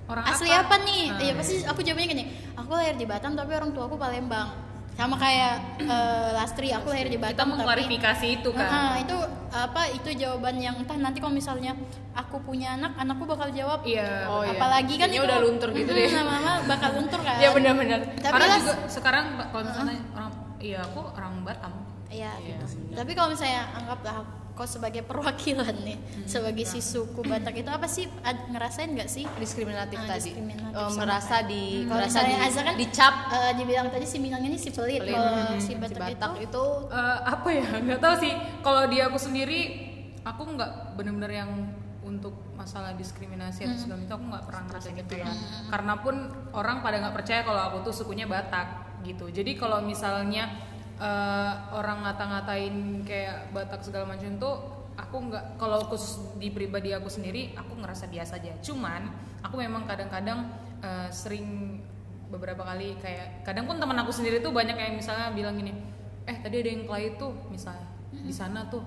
Orang 0.07 0.25
asli 0.27 0.51
apa?" 0.51 0.79
apa, 0.79 0.87
nih? 0.87 1.03
Ah. 1.11 1.19
Iya 1.23 1.33
pasti 1.39 1.55
aku 1.67 1.81
jawabnya 1.83 2.07
gini 2.11 2.25
aku 2.55 2.71
lahir 2.75 2.95
di 2.95 3.07
Batam 3.07 3.35
tapi 3.35 3.51
orang 3.55 3.71
tua 3.75 3.87
aku 3.91 3.99
Palembang 3.99 4.72
sama 4.93 5.17
kayak 5.17 5.55
eh, 5.81 6.29
Lastri 6.33 6.69
aku 6.69 6.89
lahir 6.89 7.07
di 7.07 7.15
kita 7.15 7.27
Batam 7.27 7.47
tapi 7.47 7.51
mengklarifikasi 7.55 8.27
itu 8.35 8.49
kan 8.53 8.67
Ah, 8.67 8.95
itu 8.97 9.17
apa 9.51 9.89
itu 9.89 10.09
jawaban 10.15 10.57
yang 10.57 10.77
entah 10.77 10.95
nanti 10.95 11.19
kalau 11.19 11.33
misalnya 11.33 11.73
aku 12.13 12.41
punya 12.41 12.75
anak 12.75 12.93
anakku 12.95 13.25
bakal 13.25 13.49
jawab 13.51 13.81
Iya. 13.83 14.27
Oh, 14.27 14.43
iya. 14.43 14.53
apalagi 14.53 14.95
kan 14.95 15.07
Kayaknya 15.07 15.19
itu 15.19 15.27
udah 15.27 15.39
luntur 15.41 15.69
gitu 15.73 15.91
deh. 15.91 16.09
lama-lama 16.09 16.53
bakal 16.67 16.91
luntur 16.95 17.21
kan 17.21 17.37
Iya 17.37 17.51
benar-benar. 17.51 18.01
tapi 18.15 18.33
karena 18.33 18.45
lah 18.47 18.59
juga 18.59 18.75
sekarang 18.87 19.25
kalau 19.43 19.65
misalnya 19.65 19.97
orang 20.13 20.31
iya 20.59 20.79
aku 20.83 21.01
orang 21.11 21.33
Batam 21.43 21.73
Iya, 22.07 22.29
gitu. 22.39 22.65
Tapi 22.93 23.17
kalau 23.17 23.33
misalnya 23.33 23.73
anggaplah 23.73 24.21
kau 24.53 24.65
sebagai 24.65 25.01
perwakilan 25.01 25.73
nih, 25.81 25.97
sebagai 26.25 26.63
si 26.63 26.79
suku 26.79 27.21
Batak 27.21 27.57
itu 27.57 27.67
apa 27.67 27.85
sih? 27.87 28.05
Ad- 28.21 28.49
ngerasain 28.49 28.91
nggak 28.91 29.07
sih? 29.07 29.25
diskriminatif 29.35 29.97
Ah, 29.99 30.09
tadi. 30.11 30.29
diskriminatif 30.29 30.77
sama 30.77 30.93
merasa 30.99 31.37
di 31.43 31.63
Hmm, 31.79 31.89
merasa 31.89 32.19
di, 32.21 32.33
Azza 32.35 32.61
kan 32.61 32.75
dicap. 32.75 33.15
eh, 33.31 33.53
dibilang 33.55 33.89
tadi 33.89 34.05
si 34.05 34.17
Minang 34.17 34.41
ini 34.41 34.55
si 34.55 34.69
pelit, 34.69 35.01
pelit. 35.01 35.15
kalau 35.15 35.33
si 35.55 35.61
Si 35.63 35.75
Batak, 35.75 35.99
Batak 35.99 36.33
itu, 36.37 36.45
itu 36.47 36.65
Eh, 36.87 37.19
apa 37.25 37.49
ya? 37.51 37.65
Nggak 37.85 38.01
tahu 38.01 38.15
sih. 38.19 38.33
Kalau 38.61 38.83
di 38.87 38.99
aku 38.99 39.17
sendiri 39.17 39.61
aku 40.21 40.43
nggak 40.47 40.71
bener-bener 40.95 41.33
yang 41.35 41.51
untuk 42.03 42.35
masalah 42.53 42.93
diskriminasi 42.93 43.65
atau 43.65 43.79
segala 43.79 44.01
itu 44.01 44.13
aku 44.13 44.25
nggak 44.29 44.45
pernah 44.45 44.63
ngerasain 44.67 44.95
gitu 44.97 45.15
ya. 45.17 45.31
Karena 45.67 45.95
pun 45.97 46.15
orang 46.53 46.79
pada 46.79 47.01
nggak 47.01 47.15
percaya 47.15 47.41
kalau 47.41 47.63
aku 47.65 47.77
tuh 47.83 47.95
sukunya 47.97 48.27
Batak 48.27 48.69
gitu. 49.03 49.27
Jadi 49.27 49.57
kalau 49.57 49.81
misalnya 49.81 50.47
eh, 51.03 51.53
orang 51.75 52.07
ngata-ngatain 52.07 53.03
kayak 53.03 53.51
Batak 53.51 53.83
segala 53.83 54.07
macam 54.15 54.31
tuh 54.39 54.55
aku 54.95 55.17
nggak 55.33 55.59
kalau 55.59 55.83
khusus 55.89 56.21
di 56.39 56.53
pribadi 56.53 56.95
aku 56.95 57.09
sendiri 57.11 57.57
aku 57.59 57.81
ngerasa 57.81 58.07
biasa 58.07 58.39
aja 58.39 58.53
cuman 58.63 59.11
aku 59.43 59.59
memang 59.59 59.83
kadang-kadang 59.89 60.47
eh, 60.79 61.09
sering 61.11 61.81
beberapa 62.31 62.65
kali 62.65 62.97
kayak 63.03 63.45
kadang 63.45 63.69
pun 63.69 63.77
teman 63.77 63.99
aku 64.01 64.09
sendiri 64.15 64.41
tuh 64.41 64.55
banyak 64.55 64.73
yang 64.73 64.97
misalnya 64.97 65.35
bilang 65.37 65.59
gini 65.59 65.75
eh 66.25 66.37
tadi 66.41 66.65
ada 66.65 66.71
yang 66.71 66.85
klay 66.89 67.13
tuh 67.19 67.35
misalnya 67.51 67.85
di 68.13 68.33
sana 68.33 68.69
tuh 68.71 68.85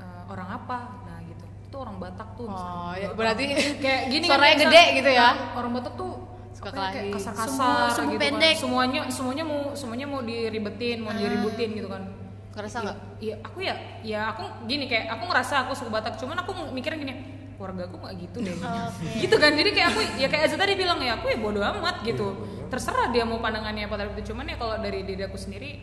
eh, 0.00 0.22
orang 0.28 0.48
apa 0.58 0.78
nah 1.06 1.18
gitu 1.24 1.44
itu 1.64 1.76
orang 1.80 1.96
Batak 2.02 2.28
tuh 2.36 2.46
misalnya. 2.50 2.76
Oh, 2.76 2.94
ya, 2.98 3.08
berarti 3.14 3.44
kayak 3.84 4.02
gini 4.12 4.26
suaranya 4.26 4.56
misalnya, 4.58 4.80
gede 4.82 4.98
gitu 5.00 5.10
ya? 5.14 5.28
orang 5.54 5.72
Batak 5.76 5.94
tuh 5.96 6.12
Suka 6.54 6.68
ya, 6.68 6.72
kelahi. 6.72 7.10
kasar-kasar 7.10 7.50
Sumbu- 7.50 7.90
sumbu 7.92 8.12
gitu 8.12 8.22
pendek. 8.22 8.52
kan. 8.52 8.62
semuanya 8.62 9.00
semuanya 9.08 9.44
mau 9.44 9.60
semuanya 9.74 10.06
mau 10.06 10.20
diribetin 10.20 10.98
mau 10.98 11.10
diributin 11.12 11.70
gitu 11.74 11.88
kan 11.88 12.02
Kerasa 12.48 12.78
Iya, 12.78 12.84
nggak? 12.84 12.98
Iya, 13.18 13.34
aku 13.42 13.58
ya, 13.60 13.74
ya 14.00 14.20
aku 14.30 14.42
gini 14.64 14.86
kayak 14.86 15.10
aku 15.10 15.26
ngerasa 15.26 15.66
aku 15.66 15.74
suku 15.74 15.90
Batak, 15.90 16.14
cuman 16.14 16.38
aku 16.38 16.54
mikirnya 16.70 17.02
gini, 17.02 17.14
keluarga 17.52 17.82
aku 17.84 17.98
nggak 17.98 18.14
gitu 18.16 18.38
deh, 18.40 18.54
gitu 19.26 19.34
kan. 19.34 19.50
Jadi 19.52 19.74
kayak 19.74 19.88
aku, 19.90 20.00
ya 20.14 20.26
kayak 20.28 20.46
Azza 20.46 20.54
tadi 20.54 20.74
bilang 20.74 21.02
ya 21.02 21.18
aku 21.18 21.26
ya 21.28 21.36
bodo 21.36 21.58
amat 21.58 22.06
gitu. 22.06 22.30
Terserah 22.64 23.10
dia 23.10 23.26
mau 23.26 23.42
pandangannya 23.42 23.90
apa 23.90 23.98
tapi 23.98 24.22
cuman 24.22 24.46
ya 24.46 24.54
kalau 24.54 24.78
dari 24.78 25.02
diri 25.02 25.18
aku 25.20 25.34
sendiri, 25.34 25.82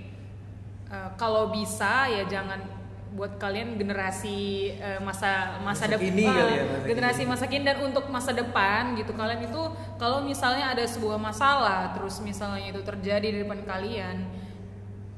eh, 0.87 1.09
kalau 1.15 1.51
bisa 1.51 2.07
ya 2.07 2.23
jangan 2.25 2.63
buat 3.11 3.35
kalian 3.35 3.75
generasi 3.75 4.37
eh, 4.73 4.99
masa 4.99 5.59
masa 5.59 5.83
Masa 5.83 5.93
depan 5.93 6.05
kini 6.07 6.23
kali 6.23 6.53
ya, 6.53 6.63
masa 6.63 6.85
generasi 6.87 7.21
masa 7.25 7.45
kini. 7.45 7.63
Dan 7.63 7.77
untuk 7.83 8.07
masa 8.07 8.31
depan 8.31 8.95
gitu 8.95 9.11
kalian 9.11 9.43
itu 9.43 9.61
kalau 9.95 10.23
misalnya 10.23 10.71
ada 10.71 10.83
sebuah 10.85 11.19
masalah 11.19 11.91
terus 11.91 12.19
misalnya 12.19 12.63
itu 12.65 12.79
terjadi 12.81 13.27
di 13.29 13.39
depan 13.43 13.61
kalian 13.63 14.23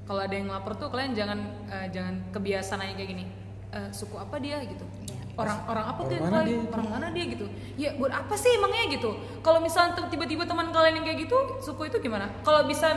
kalau 0.03 0.19
ada 0.19 0.33
yang 0.33 0.49
lapor 0.49 0.73
tuh 0.73 0.89
kalian 0.89 1.13
jangan 1.13 1.39
eh, 1.69 1.87
jangan 1.89 2.17
kebiasaan 2.29 2.81
nanya 2.81 2.95
kayak 2.95 3.09
gini 3.09 3.25
"Eh, 3.69 3.89
suku 3.89 4.15
apa 4.15 4.37
dia? 4.37 4.57
gitu. 4.63 4.85
Orang 5.33 5.65
orang 5.65 5.85
apa 5.87 5.99
tuh 6.03 6.13
yang 6.13 6.29
kalian- 6.29 6.45
dia? 6.61 6.73
orang 6.73 6.89
mana 6.89 7.07
dia? 7.09 7.25
gitu. 7.25 7.45
Ya 7.73 7.89
buat 7.93 8.09
apa 8.11 8.33
sih 8.33 8.53
emangnya? 8.53 8.85
gitu. 8.91 9.17
Kalau 9.41 9.57
misalnya 9.57 9.97
tiba-tiba 10.05 10.45
teman 10.45 10.69
kalian 10.69 11.01
yang 11.01 11.05
kayak 11.07 11.25
gitu 11.25 11.37
suku 11.59 11.89
itu 11.89 11.97
gimana? 11.99 12.29
Kalau 12.41 12.65
bisa 12.65 12.93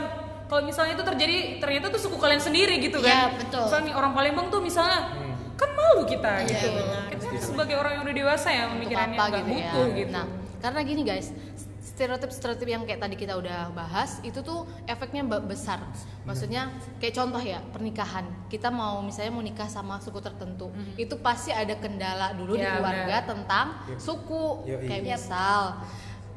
kalau 0.47 0.61
misalnya 0.61 0.93
itu 0.93 1.03
terjadi 1.05 1.35
ternyata 1.57 1.85
tuh 1.87 2.01
suku 2.01 2.15
kalian 2.15 2.39
sendiri 2.39 2.79
gitu 2.79 2.97
kan. 2.97 3.11
Iya, 3.11 3.25
betul. 3.37 3.63
misalnya 3.63 3.91
orang 3.93 4.11
Palembang 4.11 4.47
tuh 4.47 4.59
misalnya 4.59 4.99
kan 5.53 5.69
malu 5.71 6.03
kita 6.03 6.31
Iya, 6.39 6.47
gitu. 6.47 6.67
benar. 6.71 7.03
kita 7.09 7.23
kan 7.25 7.41
sebagai 7.41 7.75
orang 7.75 7.91
yang 7.93 8.03
udah 8.03 8.15
dewasa 8.15 8.47
ya 8.47 8.61
untuk 8.65 8.75
pemikirannya 8.77 9.13
apa 9.13 9.23
nggak 9.25 9.39
gitu 9.39 9.49
ya. 9.49 9.55
butuh 9.67 9.87
gitu. 9.93 10.11
Nah, 10.11 10.25
karena 10.57 10.79
gini 10.81 11.01
guys 11.03 11.27
stereotip 11.87 12.29
stereotip 12.29 12.67
yang 12.67 12.83
kayak 12.83 12.99
tadi 12.99 13.15
kita 13.15 13.33
udah 13.33 13.73
bahas 13.73 14.21
itu 14.21 14.37
tuh 14.39 14.59
efeknya 14.85 15.25
be- 15.25 15.41
besar. 15.43 15.81
Maksudnya 16.23 16.69
kayak 16.95 17.11
contoh 17.11 17.39
ya 17.39 17.57
pernikahan. 17.67 18.21
Kita 18.45 18.69
mau 18.69 19.01
misalnya 19.01 19.31
mau 19.31 19.41
nikah 19.41 19.65
sama 19.65 19.97
suku 19.97 20.19
tertentu 20.19 20.69
itu 20.93 21.17
pasti 21.17 21.49
ada 21.49 21.73
kendala 21.73 22.31
dulu 22.31 22.53
di 22.53 22.61
Ya, 22.61 22.77
keluarga 22.77 23.01
benar. 23.17 23.25
tentang 23.25 23.67
suku. 23.97 24.61
Yoi. 24.63 24.85
kayak 24.85 25.03
misal 25.09 25.81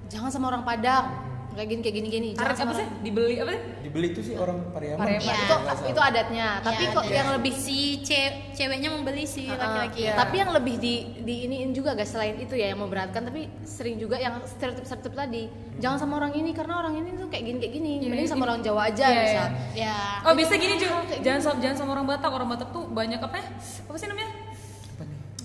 jangan 0.09 0.33
sama 0.33 0.49
orang 0.49 0.65
Padang 0.65 1.05
kayak 1.53 1.69
gini 1.69 1.81
kayak 1.81 1.97
gini 1.97 2.09
gini 2.09 2.29
Karet 2.33 2.57
apa 2.57 2.73
sih? 2.73 2.87
Dibeli 3.01 3.35
apa 3.37 3.51
sih? 3.51 3.61
dibeli 3.81 4.07
itu 4.09 4.21
sih 4.23 4.35
orang 4.35 4.71
Pariaman 4.71 4.99
Pariaman. 4.99 5.25
Iya. 5.25 5.35
itu 5.41 5.57
itu 5.89 6.01
adatnya 6.01 6.47
tapi 6.61 6.83
Iya, 6.83 6.93
kok 6.93 7.03
ada. 7.03 7.13
yang 7.13 7.29
lebih 7.33 7.53
si 7.53 7.79
ce- 8.01 8.19
ceweknya 8.53 8.89
membeli 8.89 9.25
si 9.25 9.45
laki-laki 9.47 10.01
Iya. 10.01 10.15
Tapi 10.15 10.35
yang 10.37 10.51
lebih 10.51 10.75
di 10.77 10.95
di 11.21 11.35
iniin 11.45 11.71
juga 11.71 11.93
guys 11.93 12.09
selain 12.09 12.37
itu 12.37 12.55
ya 12.55 12.69
yang 12.69 12.79
memberatkan 12.79 13.23
tapi 13.23 13.51
sering 13.63 13.97
juga 13.97 14.17
yang 14.17 14.39
stereotip 14.45 14.83
stereotip 14.83 15.13
tadi. 15.13 15.51
Jangan 15.77 15.99
sama 15.99 16.17
orang 16.17 16.33
ini 16.35 16.51
karena 16.51 16.77
orang 16.77 16.95
ini 16.95 17.15
tuh 17.15 17.27
kayak 17.27 17.45
gini 17.45 17.59
kayak 17.59 17.73
gini. 17.75 17.93
Mending 18.05 18.29
sama 18.29 18.45
orang 18.45 18.61
Jawa 18.61 18.87
aja 18.87 19.05
Iya, 19.05 19.21
misal. 19.21 19.47
ya 19.75 19.97
Oh 20.23 20.33
bisa 20.33 20.55
gini 20.55 20.75
juga. 20.77 21.03
Jangan 21.19 21.41
sama 21.41 21.57
jangan 21.59 21.77
sama 21.77 21.91
orang 21.93 22.07
Batak. 22.07 22.31
Orang 22.31 22.49
Batak 22.49 22.69
tuh 22.71 22.85
banyak 22.87 23.19
apa 23.19 23.37
ya? 23.37 23.47
Apa 23.85 23.97
sih 23.97 24.07
namanya? 24.07 24.31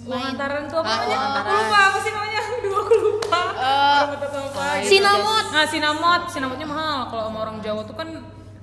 Uang 0.05 0.21
antaran 0.24 0.63
tuh 0.67 0.77
apa 0.77 0.85
Ah, 0.85 0.97
namanya? 1.00 1.17
Aku 1.41 1.50
lupa 1.51 1.77
apa 1.83 1.97
sih 2.00 2.12
namanya? 2.12 2.41
Aduh 2.45 2.74
aku 2.77 2.93
lupa. 2.95 3.41
orang 3.57 4.09
Batak 4.12 4.29
tuh 4.29 4.41
apa? 4.45 4.63
gitu. 4.77 4.84
Sinamot. 4.97 5.45
Nah 5.47 5.65
sinamot, 5.65 6.21
sinamotnya 6.27 6.65
mahal. 6.65 6.99
Kalau 7.07 7.23
sama 7.25 7.39
orang 7.41 7.57
Jawa 7.59 7.81
tuh 7.83 7.93
kan 7.93 8.09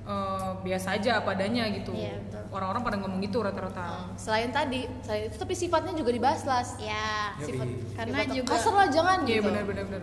eh, 0.02 0.50
biasa 0.60 0.88
aja 0.96 1.10
apa 1.16 1.32
adanya 1.32 1.64
gitu. 1.70 1.92
Iya, 1.92 2.18
betul. 2.20 2.42
Orang-orang 2.50 2.82
pada 2.82 2.96
ngomong 2.98 3.20
gitu 3.20 3.38
rata-rata. 3.40 4.12
Selain 4.14 4.50
tadi, 4.50 4.84
selain 5.00 5.26
itu 5.26 5.36
tapi 5.36 5.52
sifatnya 5.52 5.92
juga 5.92 6.10
dibahas 6.10 6.42
lah. 6.42 6.64
ya 6.76 7.32
Sifat 7.38 7.68
karena 7.94 8.18
sifat 8.18 8.34
juga 8.34 8.50
kasar 8.52 8.72
lah 8.74 8.88
jangan 8.88 9.18
Iya 9.22 9.30
gitu. 9.32 9.46
benar 9.46 9.64
benar 9.64 9.84
benar. 9.86 10.02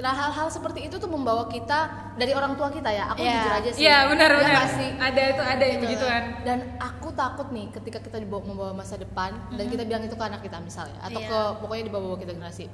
Nah 0.00 0.16
hal-hal 0.16 0.48
seperti 0.48 0.88
itu 0.88 0.96
tuh 0.96 1.06
membawa 1.06 1.44
kita 1.46 1.78
dari 2.16 2.32
orang 2.32 2.56
tua 2.56 2.72
kita 2.72 2.88
ya. 2.88 3.12
Aku 3.12 3.20
Iya. 3.20 3.32
jujur 3.36 3.52
aja 3.52 3.68
sih. 3.70 3.80
Iya 3.80 3.96
benar 4.08 4.28
Iya 4.28 4.38
benar. 4.38 4.50
nggak 4.50 4.68
sih? 4.72 4.88
Ada 4.96 5.22
itu 5.28 5.42
ada 5.44 5.64
yang 5.66 5.78
begituan. 5.78 6.22
dan 6.40 6.58
aku 6.80 7.08
takut 7.12 7.48
nih 7.50 7.66
ketika 7.70 7.98
kita 8.00 8.16
dibawa 8.16 8.40
membawa 8.42 8.72
masa 8.72 8.96
depan 8.96 9.30
dan 9.52 9.64
kita 9.68 9.84
bilang 9.84 10.00
itu 10.00 10.16
ke 10.16 10.24
anak 10.24 10.40
kita 10.40 10.56
misalnya 10.58 10.96
atau 10.98 11.20
Iya. 11.20 11.28
ke 11.28 11.38
pokoknya 11.60 11.84
dibawa-bawa 11.86 12.16
kita 12.16 12.32
generasi 12.32 12.64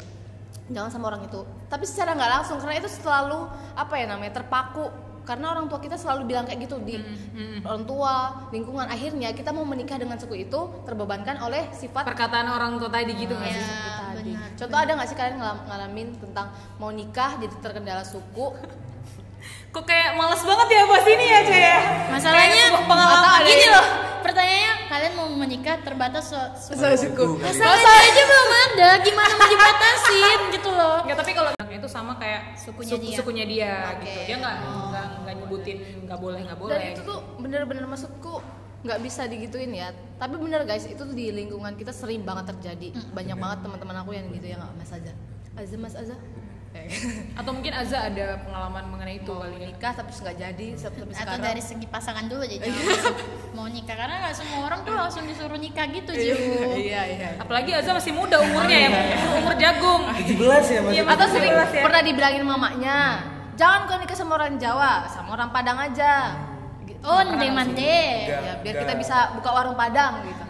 jangan 0.66 0.90
sama 0.90 1.04
orang 1.08 1.22
itu 1.24 1.40
tapi 1.66 1.84
secara 1.84 2.12
nggak 2.12 2.30
langsung 2.32 2.58
karena 2.58 2.76
itu 2.76 2.90
selalu 2.90 3.46
apa 3.72 3.94
ya 3.94 4.06
namanya 4.06 4.32
terpaku 4.34 4.90
karena 5.22 5.50
orang 5.50 5.66
tua 5.66 5.78
kita 5.78 5.94
selalu 5.94 6.22
bilang 6.24 6.46
kayak 6.46 6.60
gitu 6.62 6.78
di 6.80 7.02
orang 7.60 7.82
tua 7.82 8.14
lingkungan 8.50 8.86
akhirnya 8.86 9.30
kita 9.30 9.50
mau 9.50 9.62
menikah 9.62 9.94
dengan 9.96 10.14
suku 10.16 10.38
itu 10.40 10.60
terbebankan 10.82 11.38
oleh 11.40 11.66
sifat 11.72 12.06
Perkataan 12.06 12.46
orang 12.48 12.78
tua 12.78 12.86
tadi 12.88 13.10
gitu 13.12 13.34
nggak 13.34 13.42
Iya, 13.44 13.58
sih? 13.58 13.66
suku 13.66 13.90
tadi. 14.12 14.30
benar, 14.32 14.48
Contoh 14.54 14.78
ada 14.78 14.90
nggak 14.92 15.08
sih 15.08 15.16
kalian 15.16 15.36
ngalam- 15.36 15.64
ngalamin 15.66 16.08
tentang 16.16 16.46
mau 16.78 16.90
nikah 16.90 17.30
jadi 17.36 17.54
terkendala 17.58 18.02
suku? 18.02 18.46
Kok 19.68 19.84
kayak 19.84 20.14
males 20.14 20.40
banget 20.40 20.68
ya 20.70 20.82
bahas 20.84 21.04
ini 21.04 21.26
ya 21.26 21.40
Cek 21.42 21.60
ya? 21.60 21.78
masalahnya 22.08 22.64
pengalaman 22.80 23.40
gini 23.42 23.60
ya. 23.62 23.72
loh 23.72 23.86
pertanyaannya 24.18 24.72
kalian 24.86 25.12
mau 25.14 25.28
menikah 25.30 25.76
terbatas 25.80 26.24
so- 26.26 26.52
suku 26.56 26.82
suku. 26.98 27.24
masalah 27.38 27.76
aja 28.00 28.22
belum 28.24 28.50
ada 28.64 28.88
gimana 28.98 29.32
mau 29.32 29.46
dibatasin 29.46 30.40
gitu 30.56 30.70
loh 30.70 31.04
Enggak, 31.04 31.16
tapi 31.20 31.30
kalau 31.30 31.50
anaknya 31.52 31.78
itu 31.78 31.88
sama 31.88 32.12
kayak 32.16 32.56
Sukunya 32.56 32.90
suku- 32.90 33.04
dia. 33.04 33.16
sukunya 33.16 33.44
dia 33.44 33.72
Oke. 33.92 34.02
gitu. 34.02 34.20
Dia 34.24 34.36
nggak 34.36 34.54
nggak 34.88 35.06
nggak 35.20 35.34
nyebutin 35.36 35.76
nggak 36.02 36.18
boleh 36.18 36.40
nggak 36.42 36.58
boleh. 36.58 36.72
Dan 36.72 36.80
itu 36.90 37.00
tuh 37.02 37.18
bener-bener 37.36 37.84
maksudku 37.84 38.34
nggak 38.82 38.98
bisa 38.98 39.22
digituin 39.26 39.70
ya. 39.72 39.88
Tapi 40.16 40.34
bener 40.36 40.64
guys, 40.64 40.84
itu 40.84 40.98
tuh 40.98 41.12
di 41.12 41.30
lingkungan 41.30 41.74
kita 41.74 41.90
sering 41.90 42.22
banget 42.22 42.50
terjadi. 42.50 42.96
Banyak 43.08 43.36
banget 43.36 43.58
teman-teman 43.60 43.96
aku 44.00 44.10
yang 44.10 44.26
gitu 44.30 44.46
ya 44.46 44.56
nggak 44.56 44.72
Mas 44.74 44.90
Aza. 44.90 45.12
Aza 45.54 45.76
Mas 45.76 45.94
Aza. 45.94 46.16
Atau 47.38 47.50
mungkin 47.50 47.72
Aza 47.72 47.98
ada 48.04 48.38
pengalaman 48.40 48.84
mengenai 48.86 49.16
itu 49.16 49.28
Mau 49.28 49.42
kali 49.42 49.56
ya. 49.56 49.66
nikah 49.68 49.92
tapi 49.92 50.10
nggak 50.12 50.36
jadi 50.36 50.66
sampai 50.74 51.00
atau 51.00 51.12
sekarang. 51.12 51.40
dari 51.42 51.60
segi 51.60 51.86
pasangan 51.86 52.24
dulu 52.24 52.42
aja 52.42 52.56
jangan 52.58 52.82
langsung 52.82 53.16
mau 53.52 53.66
nikah 53.66 53.96
karena 53.96 54.14
nggak 54.20 54.34
semua 54.34 54.58
orang 54.64 54.80
tuh 54.82 54.92
langsung 54.92 55.24
disuruh 55.24 55.56
nikah 55.56 55.86
gitu 55.88 56.10
Ju 56.10 56.34
Iya 56.76 57.00
iya. 57.06 57.28
Apalagi 57.36 57.70
Aza 57.72 57.90
masih 57.90 58.12
muda 58.12 58.36
umurnya 58.38 58.78
ya, 58.78 58.88
umur 59.36 59.54
jagung. 59.56 60.02
17 60.12 60.38
ya 60.68 60.80
mas 60.80 60.92
Atau 61.08 61.26
sering 61.28 61.52
pernah 61.76 62.00
dibilangin 62.00 62.42
mamanya, 62.42 62.98
jangan 63.54 63.84
kau 63.84 63.96
nikah 63.96 64.14
sama 64.14 64.36
orang 64.36 64.56
Jawa, 64.56 65.06
sama 65.06 65.32
orang 65.32 65.50
Padang 65.50 65.78
aja. 65.78 66.12
Gitu. 66.82 67.02
oh 67.02 67.18
ndeng 67.20 67.50
mande 67.50 67.98
Ya, 68.24 68.58
biar 68.60 68.74
kita 68.80 68.94
bisa 68.94 69.16
buka 69.34 69.50
warung 69.50 69.74
Padang 69.74 70.22
gitu. 70.22 70.44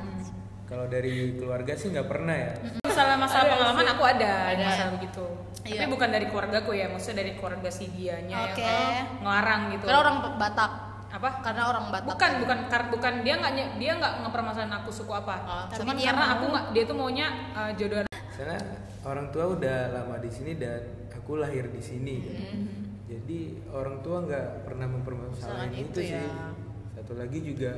kalau 0.65 0.85
dari 0.85 1.33
keluarga 1.35 1.73
sih 1.73 1.89
nggak 1.89 2.05
pernah 2.05 2.35
ya 2.35 2.53
Masalah 2.97 3.17
masalah 3.21 3.45
pengalaman 3.53 3.87
aku 3.93 4.03
ada, 4.09 4.33
ada 4.49 4.57
Ada. 4.57 4.65
masalah 4.65 4.93
begitu. 4.97 5.25
Iya. 5.67 5.79
Tapi 5.85 5.91
bukan 5.93 6.09
dari 6.09 6.27
keluargaku 6.33 6.71
ya, 6.73 6.87
maksudnya 6.89 7.17
dari 7.21 7.33
keluarga 7.37 7.69
si 7.69 7.85
dianya 7.93 8.37
Oke. 8.49 8.65
yang 8.65 9.21
ngelarang 9.21 9.61
gitu. 9.77 9.85
Karena 9.85 10.01
orang 10.01 10.17
Batak. 10.41 10.73
apa? 11.07 11.31
Karena 11.45 11.63
orang 11.69 11.85
Batak. 11.93 12.09
Bukan, 12.09 12.31
bukan, 12.41 12.59
kar- 12.73 12.89
bukan 12.89 13.13
dia 13.21 13.35
nggak 13.37 13.53
dia 13.77 13.93
nggak 13.95 14.13
ngepermasalahan 14.25 14.75
aku 14.81 14.89
suku 14.89 15.13
apa. 15.13 15.37
tapi 15.69 15.85
Cuman 15.85 15.95
dia 15.95 16.09
karena 16.09 16.25
mau. 16.25 16.35
aku 16.41 16.45
nggak, 16.49 16.65
dia 16.73 16.83
tuh 16.89 16.97
maunya 16.97 17.27
uh, 17.53 17.71
jodoh 17.77 18.01
karena 18.37 18.57
orang 19.01 19.27
tua 19.33 19.45
udah 19.49 19.79
lama 19.93 20.17
di 20.21 20.29
sini 20.29 20.53
dan 20.57 20.81
aku 21.09 21.41
lahir 21.41 21.73
di 21.73 21.81
sini 21.81 22.17
kan. 22.21 22.69
jadi 23.09 23.41
orang 23.73 24.05
tua 24.05 24.29
nggak 24.29 24.69
pernah 24.69 24.87
mempermasalahkan 24.93 25.73
Masalah 25.73 25.73
itu, 25.73 25.89
itu 25.89 26.01
sih 26.13 26.21
ya. 26.21 26.53
satu 26.93 27.17
lagi 27.17 27.39
juga 27.41 27.73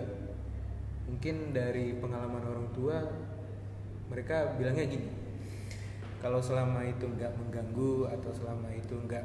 mungkin 1.06 1.54
dari 1.54 1.94
pengalaman 1.96 2.42
orang 2.42 2.66
tua 2.74 2.96
mereka 4.08 4.56
bilangnya 4.56 4.86
gini 4.86 5.08
kalau 6.18 6.40
selama 6.40 6.82
itu 6.82 7.04
nggak 7.06 7.32
mengganggu 7.36 8.10
atau 8.10 8.30
selama 8.32 8.68
itu 8.72 8.94
nggak 8.98 9.24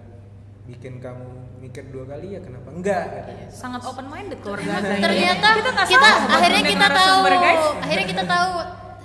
bikin 0.63 1.03
kamu 1.03 1.27
mikir 1.59 1.83
dua 1.91 2.07
kali 2.07 2.35
ya 2.35 2.39
kenapa 2.39 2.71
enggak 2.71 3.03
katanya 3.09 3.47
sangat 3.51 3.81
open 3.83 4.07
minded 4.07 4.39
keluarga 4.39 4.79
ini. 4.79 5.03
ternyata 5.03 5.47
kita, 5.53 5.71
kita 5.83 6.09
akhirnya 6.29 6.63
kita 6.63 6.87
tahu 6.87 7.17
guys. 7.27 7.65
akhirnya 7.81 8.07
kita 8.07 8.23
tahu 8.23 8.49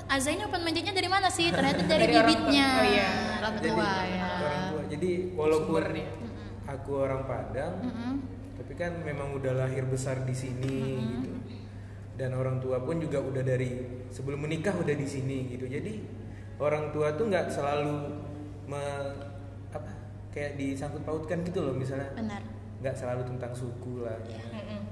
Aza 0.09 0.29
ini 0.31 0.43
open 0.43 0.63
mindednya 0.63 0.95
dari 0.95 1.05
mana 1.05 1.29
sih 1.29 1.51
ternyata 1.51 1.83
dari, 1.83 2.09
Dari 2.09 2.15
orang 2.15 2.25
tua. 2.25 2.29
bibitnya 2.31 2.67
Oh, 2.71 2.87
iya. 2.87 3.09
orang 3.37 3.53
jadi 3.55 3.69
tua 3.69 3.93
ya. 4.07 4.29
orang 4.39 4.63
tua 4.71 4.83
jadi 4.89 5.11
walaupun 5.35 5.81
Sumbernya. 5.83 6.07
aku 6.65 6.91
orang 6.97 7.23
Padang 7.25 7.73
tapi 8.55 8.73
kan 8.75 8.93
memang 9.03 9.29
udah 9.35 9.53
lahir 9.57 9.85
besar 9.85 10.23
di 10.23 10.35
sini 10.35 10.79
gitu 10.97 11.31
dan 12.19 12.35
orang 12.35 12.59
tua 12.59 12.83
pun 12.83 12.99
juga 12.99 13.23
udah 13.23 13.47
dari 13.47 13.79
sebelum 14.11 14.43
menikah 14.43 14.75
udah 14.75 14.93
di 14.93 15.07
sini 15.07 15.55
gitu. 15.55 15.71
Jadi 15.71 16.03
orang 16.59 16.91
tua 16.91 17.15
tuh 17.15 17.31
nggak 17.31 17.47
selalu 17.47 17.95
me- 18.67 19.15
apa 19.71 19.91
kayak 20.35 20.59
disangkut 20.59 21.07
pautkan 21.07 21.47
gitu 21.47 21.63
loh 21.63 21.75
misalnya. 21.79 22.11
Benar. 22.19 22.43
Nggak 22.83 22.95
selalu 22.99 23.23
tentang 23.23 23.53
suku 23.55 24.03
lah. 24.03 24.19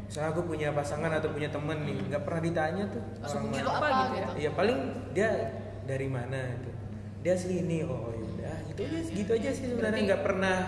Misalnya 0.07 0.31
aku 0.31 0.43
punya 0.47 0.71
pasangan 0.71 1.11
atau 1.11 1.35
punya 1.35 1.51
temen 1.51 1.83
nih 1.83 1.99
nggak 2.15 2.23
pernah 2.23 2.41
ditanya 2.47 2.85
tuh 2.95 3.03
orang 3.03 3.27
Sukunya 3.27 3.63
mana 3.67 3.75
apa 3.75 3.87
gitu 3.91 4.15
ya? 4.15 4.27
Iya 4.39 4.51
paling 4.55 4.79
dia 5.11 5.31
dari 5.83 6.07
mana 6.07 6.41
itu. 6.63 6.71
Dia 7.27 7.35
sini 7.35 7.83
oh 7.83 8.15
yaudah 8.15 8.55
gitu 8.71 8.81
aja 8.87 8.99
gitu 9.03 9.31
aja 9.35 9.51
sih 9.51 9.67
sebenarnya. 9.75 10.03
Nggak 10.15 10.23
pernah 10.23 10.59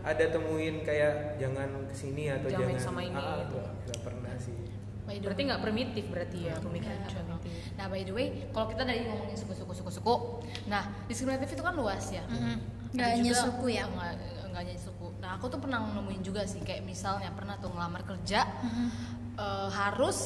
ada 0.00 0.24
temuin 0.32 0.80
kayak 0.80 1.36
jangan 1.36 1.68
ke 1.90 1.94
sini 1.98 2.30
atau 2.30 2.46
Jangan 2.48 2.72
jangan 2.72 2.78
sama 2.78 3.00
ini, 3.02 3.18
ah, 3.18 3.42
itu. 3.42 3.58
nggak 3.58 4.00
pernah. 4.00 4.14
sih. 4.15 4.15
By 5.06 5.16
the 5.16 5.30
Berarti 5.30 5.42
nggak 5.46 5.62
primitif 5.62 6.04
berarti 6.10 6.38
ya 6.42 6.54
pemikiran 6.58 6.98
Iya, 6.98 7.08
primitif. 7.08 7.50
Nah, 7.78 7.86
by 7.86 8.02
the 8.02 8.10
way, 8.10 8.26
kalau 8.50 8.66
kita 8.66 8.82
dari 8.82 9.06
ngomongin 9.06 9.38
suku-suku 9.38 9.72
suku-suku, 9.72 10.14
nah 10.66 10.82
diskriminatif 11.06 11.54
itu 11.54 11.62
kan 11.62 11.72
luas 11.72 12.10
ya. 12.10 12.26
Nggak 12.26 13.06
Ada 13.06 13.14
hanya 13.14 13.30
juga- 13.30 13.44
suku 13.46 13.66
ya? 13.70 13.84
Nggak, 13.86 14.12
nggak 14.50 14.60
hanya 14.60 14.74
suku. 14.76 15.06
Nah, 15.22 15.30
aku 15.34 15.46
tuh 15.46 15.58
pernah 15.58 15.78
nemuin 15.86 16.22
juga 16.22 16.42
sih, 16.42 16.58
kayak 16.58 16.82
misalnya 16.82 17.30
pernah 17.30 17.54
tuh 17.56 17.70
ngelamar 17.70 18.02
kerja 18.02 18.40
eh, 19.36 19.68
harus 19.70 20.18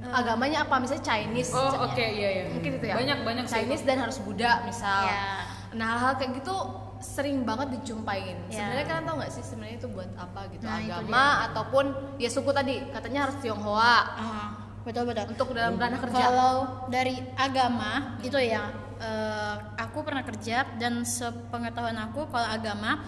agamanya 0.00 0.64
apa? 0.64 0.78
Misalnya 0.78 1.04
Chinese. 1.04 1.50
Oh 1.50 1.84
oke 1.84 1.98
iya 2.00 2.28
iya. 2.30 2.44
Mungkin 2.48 2.78
itu 2.78 2.86
ya. 2.86 2.94
Banyak 2.96 3.18
banyak 3.20 3.44
sih. 3.44 3.54
Chinese 3.58 3.84
dan 3.84 3.98
harus 3.98 4.16
Buddha 4.18 4.62
misal. 4.64 5.04
Iya. 5.04 5.26
Nah, 5.74 5.92
hal 6.00 6.12
kayak 6.16 6.38
gitu 6.38 6.54
sering 6.98 7.46
banget 7.46 7.78
dijumpain. 7.78 8.36
Iya. 8.50 8.58
Sebenarnya 8.58 8.86
kalian 8.86 9.04
tahu 9.06 9.16
nggak 9.22 9.32
sih 9.32 9.44
sebenarnya 9.46 9.76
itu 9.78 9.88
buat 9.90 10.10
apa 10.18 10.40
gitu? 10.50 10.64
Nah, 10.66 10.78
Agama 10.78 11.24
ataupun 11.50 11.84
ya 12.18 12.28
suku 12.30 12.50
tadi 12.50 12.74
katanya 12.90 13.30
harus 13.30 13.36
Tionghoa 13.38 13.96
Ah, 14.18 14.48
betul 14.82 15.06
betul 15.06 15.26
untuk 15.30 15.48
dalam 15.54 15.78
ranah 15.78 16.00
kerja. 16.02 16.22
Kalau 16.30 16.54
dari 16.90 17.22
agama 17.38 18.18
itu 18.22 18.38
ya 18.38 18.70
eh, 18.98 19.54
aku 19.78 20.02
pernah 20.02 20.26
kerja 20.26 20.66
dan 20.78 21.06
sepengetahuan 21.06 21.98
aku 21.98 22.26
kalau 22.30 22.46
agama 22.50 22.98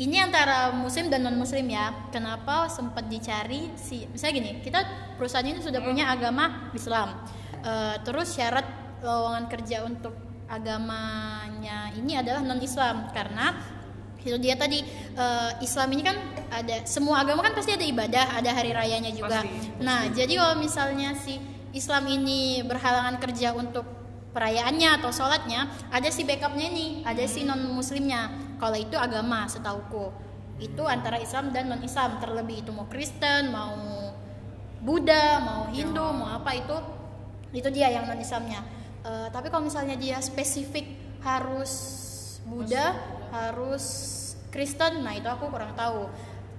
ini 0.00 0.16
antara 0.16 0.72
muslim 0.72 1.12
dan 1.12 1.24
non 1.24 1.36
muslim 1.36 1.68
ya. 1.68 2.08
Kenapa 2.08 2.68
sempat 2.68 3.08
dicari 3.12 3.72
si 3.76 4.08
misalnya 4.08 4.34
gini, 4.40 4.50
kita 4.64 4.80
perusahaan 5.20 5.44
ini 5.44 5.60
sudah 5.60 5.80
punya 5.84 6.08
agama 6.12 6.72
Islam. 6.72 7.24
Eh, 7.62 7.96
terus 8.04 8.32
syarat 8.36 8.64
lowongan 9.04 9.46
kerja 9.52 9.84
untuk 9.84 10.31
agamanya 10.52 11.88
ini 11.96 12.12
adalah 12.20 12.44
non 12.44 12.60
Islam 12.60 13.08
karena 13.16 13.56
itu 14.22 14.38
dia 14.38 14.54
tadi 14.54 14.84
eh, 15.16 15.50
Islam 15.64 15.88
ini 15.96 16.02
kan 16.04 16.16
ada 16.52 16.84
semua 16.86 17.24
agama 17.24 17.42
kan 17.42 17.56
pasti 17.56 17.74
ada 17.74 17.82
ibadah, 17.82 18.38
ada 18.38 18.50
hari 18.52 18.70
rayanya 18.70 19.10
juga. 19.10 19.42
Pasti, 19.42 19.82
Nah, 19.82 20.06
jadi 20.12 20.32
kalau 20.38 20.60
misalnya 20.60 21.16
si 21.16 21.40
Islam 21.72 22.04
ini 22.06 22.62
berhalangan 22.62 23.16
kerja 23.18 23.56
untuk 23.56 23.82
perayaannya 24.36 25.00
atau 25.00 25.10
sholatnya 25.12 25.68
ada 25.92 26.08
si 26.08 26.24
backupnya 26.24 26.72
nih 26.72 26.90
ada 27.04 27.24
si 27.28 27.44
non 27.44 27.60
muslimnya 27.72 28.30
kalau 28.60 28.76
itu 28.76 28.94
agama 28.94 29.48
setauku. 29.48 30.12
Itu 30.62 30.86
antara 30.86 31.18
Islam 31.18 31.50
dan 31.50 31.72
non 31.72 31.82
Islam 31.82 32.20
terlebih 32.22 32.62
itu 32.62 32.70
mau 32.70 32.86
Kristen 32.86 33.50
mau 33.50 33.74
Buddha 34.82 35.40
mau 35.42 35.66
Hindu 35.72 36.04
mau 36.14 36.30
apa 36.30 36.54
itu 36.54 36.76
itu 37.56 37.68
dia 37.74 37.90
yang 37.90 38.06
non 38.06 38.20
Islamnya 38.20 38.81
Eh, 39.02 39.28
tapi 39.28 39.46
kalau 39.46 39.66
misalnya 39.66 39.94
dia 39.94 40.18
spesifik 40.18 40.86
harus 41.20 41.72
Buddha 42.42 42.94
harus 43.30 43.84
Kristen 44.48 45.02
nah 45.02 45.10
itu 45.10 45.26
aku 45.26 45.48
kurang 45.48 45.74
tahu 45.74 46.06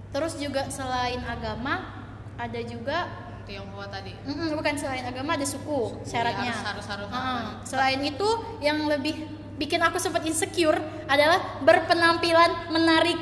terus 0.10 0.36
juga 0.36 0.68
selain 0.68 1.22
agama 1.22 2.04
ada 2.36 2.60
juga 2.60 3.08
Tionghoa 3.44 3.88
tadi 3.88 4.12
Mm-mm, 4.24 4.56
bukan 4.56 4.76
selain 4.76 5.04
agama 5.04 5.36
ada 5.36 5.44
suku, 5.44 6.04
syaratnya. 6.04 6.52
harus- 6.52 6.84
harus- 6.84 6.90
harus 6.90 7.08
apa? 7.08 7.64
selain 7.64 8.00
itu 8.00 8.28
yang 8.60 8.88
lebih 8.88 9.24
bikin 9.54 9.80
aku 9.80 9.96
sempat 9.98 10.24
insecure 10.24 10.80
adalah 11.06 11.60
berpenampilan 11.60 12.72
menarik. 12.72 13.20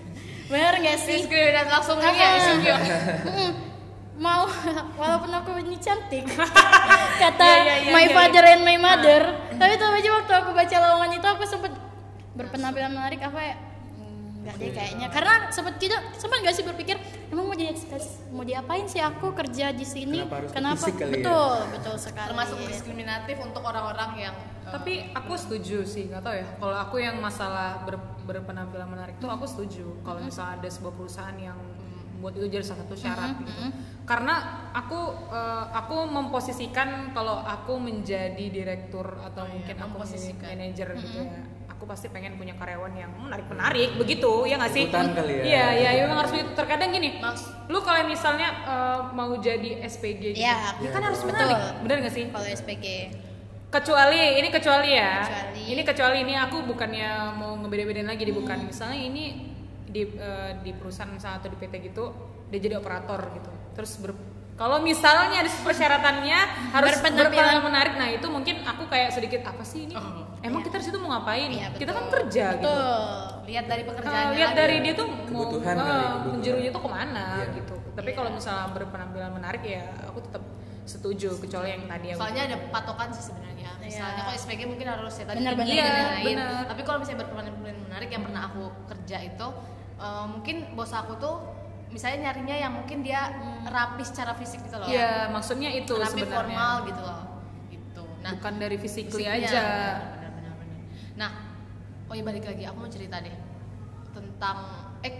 Bener 0.50 0.74
gak 0.76 0.98
sih? 1.00 1.22
diskriminasi 1.22 1.70
langsung 1.70 1.98
Ah, 1.98 2.10
ya 2.12 2.28
insecure. 2.36 2.82
Mau 4.20 4.44
walaupun 5.00 5.30
aku 5.32 5.50
ini 5.64 5.80
cantik. 5.80 6.28
Kata 7.24 7.40
Iya, 7.40 7.56
iya, 7.64 7.74
iya, 7.88 7.92
my 7.92 8.04
iya, 8.04 8.12
father 8.12 8.44
and 8.44 8.62
my 8.68 8.76
mother, 8.76 9.22
tapi 9.56 9.80
tahu 9.80 9.92
aja 9.96 10.10
waktu 10.12 10.32
aku 10.36 10.50
baca 10.52 10.76
lowongan 10.76 11.10
itu 11.16 11.26
aku 11.26 11.44
sempat 11.48 11.72
berpenampilan 12.36 12.92
menarik 12.92 13.20
apa 13.20 13.40
ya? 13.40 13.56
Hmm, 13.96 14.44
Nggak 14.44 14.54
deh 14.56 14.70
kayaknya. 14.72 15.06
Karena 15.08 15.32
sempat 15.48 15.76
kita 15.76 15.96
sempat 16.16 16.40
gak 16.40 16.52
sih 16.52 16.64
berpikir 16.64 16.96
emang 17.28 17.48
mau 17.48 17.56
jadi 17.56 17.72
mau 18.32 18.44
diapain 18.44 18.84
sih 18.88 19.00
aku 19.00 19.32
kerja 19.32 19.72
di 19.72 19.84
sini? 19.84 20.20
Kenapa 20.24 20.36
harus 20.36 20.50
kenapa? 20.52 20.76
fisik 20.80 20.94
kali 20.96 21.08
ya? 21.08 21.14
betul 21.16 21.56
betul 21.76 21.94
sekali. 21.96 22.28
Termasuk 22.28 22.56
diskriminatif 22.68 23.36
untuk 23.40 23.62
orang-orang 23.64 24.10
yang 24.16 24.34
eh, 24.36 24.72
tapi 24.72 24.92
aku 25.12 25.32
setuju 25.36 25.84
sih 25.84 26.08
nggak 26.08 26.20
tahu 26.20 26.34
ya. 26.36 26.46
Kalau 26.56 26.76
aku 26.76 26.96
yang 27.00 27.16
masalah 27.20 27.84
ber- 27.84 28.16
berpenampilan 28.24 28.88
menarik 28.88 29.16
tuh 29.16 29.28
aku 29.28 29.44
setuju. 29.48 29.96
Kalau 30.04 30.20
misalnya 30.20 30.60
ada 30.60 30.68
sebuah 30.68 30.92
perusahaan 30.92 31.36
yang 31.36 31.56
buat 32.20 32.36
itu 32.36 32.46
jadi 32.52 32.64
salah 32.64 32.84
satu 32.84 32.94
syarat 32.94 33.32
gitu. 33.40 33.52
karena 34.04 34.34
aku 34.76 35.00
eh, 35.32 35.64
aku 35.72 35.96
memposisikan 36.06 37.16
kalau 37.16 37.40
aku 37.40 37.80
menjadi 37.80 38.46
direktur 38.52 39.18
atau 39.24 39.48
mungkin 39.48 39.76
aku 39.80 39.94
menjadi 40.04 40.30
manajer 40.36 40.88
gitu 41.00 41.18
ya 41.24 41.42
aku 41.80 41.88
pasti 41.88 42.12
pengen 42.12 42.36
punya 42.36 42.52
karyawan 42.60 42.92
yang 42.92 43.08
menarik 43.16 43.48
menarik 43.48 43.96
begitu 43.96 44.44
ya 44.44 44.60
nggak 44.60 44.68
sih? 44.76 44.84
Ikutan 44.92 45.16
kali 45.16 45.32
ya. 45.32 45.42
iya 45.48 45.66
iya 45.72 45.90
ya, 45.96 46.00
memang 46.04 46.20
harus 46.20 46.36
begitu. 46.36 46.52
Terkadang 46.52 46.92
gini 46.92 47.16
lu 47.72 47.80
kalau 47.80 48.04
misalnya 48.04 48.48
eh, 48.68 49.00
mau 49.16 49.32
jadi 49.40 49.80
SPG 49.88 50.36
gitu. 50.36 50.44
Iya, 50.44 50.76
ya 50.76 50.88
kan 50.92 51.00
harus 51.08 51.24
betul. 51.24 51.32
menarik 51.32 51.56
bener 51.80 51.96
nggak 52.04 52.12
sih? 52.12 52.24
Kalau 52.28 52.44
SPG 52.44 52.84
kecuali 53.72 54.20
ini 54.44 54.48
kecuali 54.52 54.90
ya. 54.92 55.24
Kecuali. 55.24 55.62
ini 55.72 55.82
kecuali 55.86 56.16
ini 56.20 56.34
aku 56.36 56.56
bukannya 56.68 57.10
mau 57.40 57.56
ngebeda-bedain 57.64 58.12
lagi 58.12 58.28
di 58.28 58.34
bukan. 58.36 58.68
Misalnya 58.68 59.00
ini 59.00 59.24
di 59.90 60.02
eh, 60.08 60.52
di 60.58 60.70
perusahaan 60.72 61.08
misalnya 61.08 61.38
atau 61.38 61.48
di 61.48 61.58
PT 61.58 61.74
gitu 61.84 62.04
dia 62.46 62.60
jadi 62.60 62.74
operator 62.76 63.20
gitu 63.32 63.50
terus 63.72 63.98
ber- 63.98 64.18
kalau 64.54 64.76
misalnya 64.78 65.40
ada 65.40 65.48
persyaratannya 65.48 66.38
harus 66.70 66.92
Berpenampilan. 66.94 67.64
menarik 67.64 67.94
nah 67.96 68.08
itu 68.08 68.26
mungkin 68.26 68.60
aku 68.62 68.86
kayak 68.86 69.10
sedikit 69.10 69.40
apa 69.42 69.62
sih 69.62 69.84
ini 69.84 69.96
emang 70.40 70.60
kita 70.60 70.76
di 70.76 70.84
situ 70.84 70.96
mau 70.96 71.10
ngapain 71.10 71.48
Iya, 71.48 71.72
kita 71.74 71.90
kan 71.90 72.04
betul. 72.04 72.14
kerja 72.20 72.44
gitu 72.52 72.62
betul 72.62 72.92
lihat 73.46 73.64
dari 73.66 73.82
pekerjaannya 73.82 74.30
lihat 74.32 74.50
lagi. 74.50 74.60
dari 74.60 74.76
dia 74.78 74.94
tuh 74.94 75.08
mau 75.26 75.42
Kebutuhan 75.48 75.74
kali, 75.74 75.80
kebutuhan. 75.80 76.30
menjerunya 76.30 76.70
tuh 76.70 76.82
ke 76.82 76.90
mana 76.90 77.24
Iya. 77.36 77.46
gitu 77.56 77.74
tapi 77.90 78.10
kalau 78.12 78.30
misalnya 78.30 78.66
berpenampilan 78.70 79.30
menarik 79.32 79.62
ya 79.64 79.82
aku 80.06 80.18
tetap 80.22 80.42
setuju 80.82 81.28
kecuali 81.36 81.68
yang 81.70 81.84
tadi 81.86 82.06
aku 82.10 82.20
soalnya 82.20 82.42
ada 82.46 82.56
patokan 82.68 83.08
sih 83.10 83.24
sebenarnya 83.24 83.70
misalnya 83.80 84.22
kalau 84.22 84.34
SPG 84.34 84.60
mungkin 84.66 84.86
harus 84.88 85.14
ya 85.14 85.24
tadi 85.24 85.38
benar. 85.40 85.54
dan 85.54 85.66
Iya, 85.66 85.90
benar. 86.22 86.62
tapi 86.68 86.82
kalau 86.82 86.98
misalnya 86.98 87.20
berpenampilan 87.22 87.56
menarik 87.82 88.08
yang 88.08 88.22
pernah 88.22 88.42
aku 88.46 88.62
kerja 88.86 89.16
itu 89.24 89.46
eh, 90.00 90.24
mungkin 90.26 90.56
bos 90.72 90.90
aku 90.90 91.14
tuh 91.16 91.36
misalnya 91.90 92.30
nyarinya 92.30 92.56
yang 92.56 92.72
mungkin 92.72 93.02
dia 93.02 93.34
rapi 93.64 94.00
secara 94.00 94.32
fisik 94.32 94.62
gitu 94.62 94.78
loh 94.78 94.86
Iya, 94.86 95.26
maksudnya 95.28 95.68
itu 95.70 95.90
rapi 95.92 96.22
sebenarnya. 96.22 96.30
formal 96.32 96.74
gitu 96.86 97.02
loh 97.02 97.20
gitu 97.66 98.02
nah 98.20 98.30
Bukan 98.34 98.54
dari 98.56 98.76
fisiknya, 98.76 99.30
aja. 99.34 99.62
benar, 100.06 100.30
benar, 100.32 100.52
benar. 100.56 100.78
nah 101.16 101.30
oh 102.06 102.14
ya 102.14 102.22
balik 102.22 102.44
lagi 102.44 102.62
aku 102.62 102.78
mau 102.78 102.88
cerita 102.88 103.18
deh 103.18 103.34
tentang 104.10 104.56
eh 105.00 105.14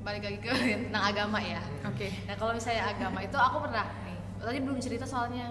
balik 0.00 0.22
lagi 0.22 0.38
ke 0.38 0.50
tentang 0.88 1.04
agama 1.06 1.38
ya 1.38 1.60
Oke. 1.84 2.08
Nah 2.24 2.34
kalau 2.34 2.52
misalnya 2.52 2.88
agama 2.88 3.20
itu 3.20 3.34
aku 3.34 3.56
pernah 3.60 3.86
nih 4.02 4.16
tadi 4.36 4.58
belum 4.60 4.78
cerita 4.78 5.04
soalnya 5.04 5.48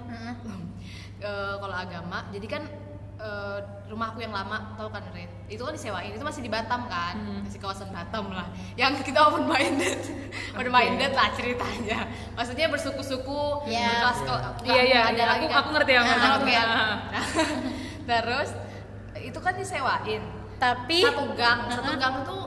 Eh, 1.22 1.54
kalau 1.56 1.76
agama 1.76 2.26
jadi 2.30 2.48
kan 2.48 2.64
eh, 3.92 3.94
rumahku 3.94 4.18
yang 4.18 4.32
lama 4.32 4.72
tahu 4.74 4.88
kan 4.88 5.04
Ren 5.12 5.28
itu 5.46 5.60
kan 5.60 5.74
disewain 5.74 6.10
itu 6.10 6.24
masih 6.24 6.40
di 6.40 6.48
Batam 6.48 6.88
kan 6.88 7.12
masih 7.44 7.60
kawasan 7.60 7.92
Batam 7.92 8.32
lah 8.32 8.48
yang 8.74 8.96
kita 8.98 9.20
open 9.22 9.44
minded 9.46 10.00
open 10.56 10.70
minded 10.70 11.12
lah 11.12 11.28
ceritanya 11.32 12.08
maksudnya 12.32 12.68
bersuku-suku 12.68 13.68
Ya. 13.68 14.00
berkelas 14.02 14.20
ke- 14.24 14.42
Iya, 14.66 14.82
iya, 14.82 15.00
ada 15.06 15.12
iya. 15.14 15.26
lagi 15.28 15.46
Aku- 15.46 15.52
kan. 15.52 15.60
aku 15.60 15.70
ngerti, 15.74 15.92
aku 15.94 16.08
Nah, 16.08 16.20
ngerti. 16.34 16.52
Nah, 16.56 16.98
terus 18.10 18.50
itu 19.20 19.40
kan 19.40 19.54
disewain 19.54 20.24
tapi 20.56 20.98
satu 21.02 21.24
gang 21.34 21.60
satu 21.68 21.92
gang 21.94 22.16
itu 22.22 22.38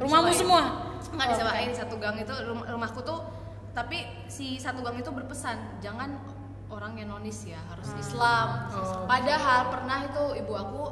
Rumahmu 0.00 0.26
disewain. 0.26 0.34
semua? 0.34 0.62
nggak 1.10 1.22
Oh, 1.22 1.30
disewain 1.30 1.70
satu 1.70 1.94
gang 1.96 2.16
itu 2.16 2.34
rum- 2.42 2.64
rumahku 2.64 3.00
tuh 3.02 3.20
tapi 3.70 4.02
si 4.26 4.56
satu 4.56 4.80
gang 4.80 4.96
itu 4.96 5.08
berpesan 5.08 5.78
jangan 5.78 6.16
orang 6.70 6.96
yang 6.96 7.10
nonis 7.12 7.44
ya 7.44 7.58
harus 7.68 7.90
Islam. 7.98 8.70
Padahal 9.04 9.74
pernah 9.74 9.98
itu 10.06 10.24
ibu 10.38 10.52
aku 10.54 10.82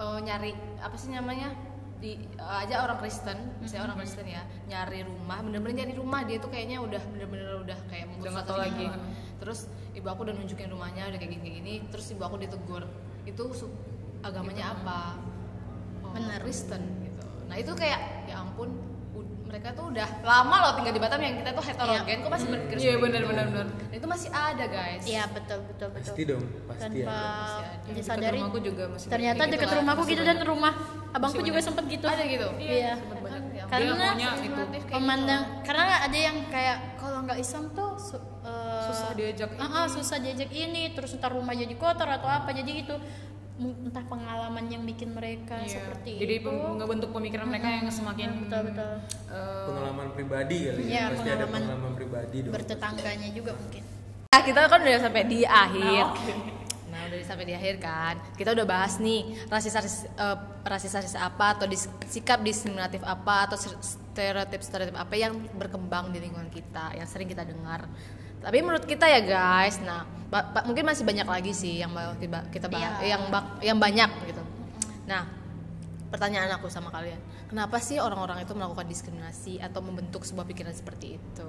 eh, 0.00 0.18
nyari 0.24 0.52
apa 0.80 0.96
sih 0.96 1.12
namanya 1.12 1.52
di 2.00 2.16
eh, 2.16 2.62
aja 2.64 2.82
orang 2.88 2.98
Kristen 3.04 3.36
misalnya 3.60 3.92
orang 3.92 4.00
Kristen 4.00 4.24
ya 4.24 4.42
nyari 4.66 5.04
rumah 5.04 5.38
bener-bener 5.44 5.84
nyari 5.84 5.94
rumah. 5.94 6.24
Dia 6.24 6.40
tuh 6.40 6.50
kayaknya 6.50 6.80
udah 6.80 7.02
bener-bener 7.12 7.60
udah 7.60 7.78
kayak 7.92 8.08
Udah 8.16 8.32
gitu. 8.40 8.54
lagi. 8.56 8.86
terus 9.40 9.68
ibu 9.96 10.04
aku 10.04 10.28
udah 10.28 10.36
nunjukin 10.36 10.68
rumahnya 10.68 11.08
udah 11.08 11.16
kayak 11.16 11.32
gini 11.40 11.48
gini 11.60 11.74
terus 11.88 12.12
ibu 12.12 12.20
aku 12.20 12.36
ditegur 12.36 12.84
itu 13.24 13.42
agamanya 14.20 14.76
apa? 14.76 15.16
Oh. 16.04 16.12
Kristen 16.42 16.82
gitu. 17.06 17.24
Nah 17.48 17.56
itu 17.60 17.72
kayak 17.76 18.28
ya 18.28 18.40
ampun 18.44 18.89
mereka 19.50 19.68
tuh 19.72 19.90
udah 19.90 20.08
lama 20.22 20.56
loh 20.56 20.72
tinggal 20.72 20.94
di 20.94 21.02
Batam 21.02 21.18
yang 21.18 21.34
kita 21.36 21.50
tuh 21.50 21.64
heterogen 21.64 22.16
kok 22.16 22.30
masih 22.30 22.46
berpikir 22.48 22.76
Iya 22.76 22.82
seperti 22.86 23.02
benar 23.02 23.20
itu? 23.20 23.28
benar 23.28 23.46
benar. 23.46 23.66
Dan 23.66 23.90
itu 23.92 24.06
masih 24.06 24.28
ada 24.30 24.64
guys 24.66 25.02
iya 25.04 25.22
betul 25.26 25.58
betul 25.66 25.88
betul 25.90 26.06
Pasti 26.06 26.22
dong, 26.24 26.44
pasti 26.64 26.82
tanpa 27.00 27.18
ada. 27.18 27.90
disadari 27.90 28.22
Dekat 28.30 28.38
rumahku 28.40 28.58
juga 28.60 28.84
masih 28.88 29.08
ternyata 29.08 29.42
gitu 29.42 29.52
dekat 29.52 29.66
lah. 29.66 29.76
rumahku 29.76 30.02
gitu 30.06 30.22
dan 30.22 30.38
rumah 30.40 30.72
abangku 31.10 31.40
juga 31.42 31.58
sempet 31.60 31.84
gitu 31.88 32.06
ada 32.06 32.22
gitu 32.24 32.48
iya 32.56 32.94
Kan, 33.00 33.46
ya 33.52 33.62
ampun. 33.62 33.70
karena 33.70 34.06
memandang 34.90 35.42
gitu. 35.46 35.62
karena 35.62 35.82
ada 36.02 36.18
yang 36.18 36.36
kayak 36.46 36.76
kalau 36.96 37.18
nggak 37.22 37.38
Islam 37.38 37.64
tuh 37.70 37.90
su- 37.96 38.18
eh, 38.42 38.82
Susah 38.84 39.10
diajak 39.12 39.50
ah, 39.56 39.66
ah, 39.66 39.86
susah 39.86 40.18
diajak 40.18 40.50
ini 40.50 40.90
terus 40.90 41.14
ntar 41.14 41.30
rumah 41.30 41.52
jadi 41.52 41.70
kotor 41.72 42.06
atau 42.08 42.26
apa 42.26 42.50
jadi 42.50 42.70
gitu 42.76 42.96
entah 43.60 44.04
pengalaman 44.04 44.64
yang 44.66 44.82
bikin 44.82 45.12
mereka 45.12 45.60
Iya. 45.60 45.68
seperti 45.76 46.16
Jadi 46.16 46.34
itu 46.40 46.50
ngebentuk 46.50 47.10
pemikiran 47.10 47.44
mereka 47.44 47.68
yang 47.70 47.86
semakin 47.86 48.28
betul 48.40 48.60
betul 48.66 48.92
eh, 49.28 49.66
Pengalaman 49.66 50.08
pribadi 50.10 50.56
kali 50.64 50.82
Iya, 50.82 50.88
ya. 50.88 51.02
Pasti 51.10 51.28
ada 51.28 51.44
pengalaman 51.44 51.52
pengalaman 51.52 51.92
pribadi 51.94 52.36
dong. 52.40 52.52
bertetangganya 52.52 53.28
juga 53.30 53.52
mungkin 53.52 53.82
Nah, 54.30 54.40
kita 54.40 54.58
kan 54.64 54.78
udah 54.78 55.00
sampai 55.00 55.22
di 55.26 55.42
akhir. 55.42 56.04
Nah, 56.86 57.00
udah 57.04 57.18
sampai 57.20 57.44
di 57.44 57.52
akhir 57.52 57.76
kan. 57.78 58.14
Kita 58.32 58.50
udah 58.50 58.62
bahas 58.62 58.96
nih 58.96 59.20
rasis-rasis 59.46 60.06
eh, 60.08 60.36
rasis-rasis 60.62 61.14
apa 61.14 61.46
atau 61.52 61.66
dis- 61.66 61.90
sikap 62.06 62.38
diskriminatif 62.40 63.02
apa 63.02 63.46
atau 63.46 63.58
stereotip-stereotip 63.58 64.94
apa 64.94 65.14
yang 65.14 65.34
berkembang 65.52 66.10
di 66.10 66.20
lingkungan 66.20 66.46
kita 66.46 66.94
yang 66.94 67.04
sering 67.04 67.26
kita 67.26 67.42
dengar. 67.42 67.90
Tapi 68.40 68.58
menurut 68.58 68.82
kita 68.82 69.04
ya 69.04 69.20
guys, 69.20 69.76
nah 69.78 70.02
ba- 70.26 70.48
ba- 70.48 70.64
mungkin 70.64 70.82
masih 70.82 71.02
banyak 71.02 71.24
lagi 71.24 71.52
sih 71.52 71.76
yang 71.76 71.90
bakal 71.90 72.16
kita 72.16 72.38
kita 72.48 72.66
bahas, 72.66 72.96
Iya. 72.98 73.08
yang 73.10 73.22
bak- 73.28 73.60
yang 73.60 73.76
banyak 73.76 74.10
gitu. 74.24 74.42
Nah, 75.04 75.28
pertanyaan 76.08 76.48
aku 76.52 76.66
sama 76.66 76.88
kalian, 76.88 77.18
kenapa 77.46 77.76
sih 77.78 77.96
orang-orang 77.96 78.40
itu 78.40 78.50
melakukan 78.50 78.84
diskriminasi 78.84 79.58
atau 79.58 79.80
membentuk 79.80 80.22
sebuah 80.22 80.44
pikiran 80.44 80.72
seperti 80.72 81.16
itu? 81.16 81.48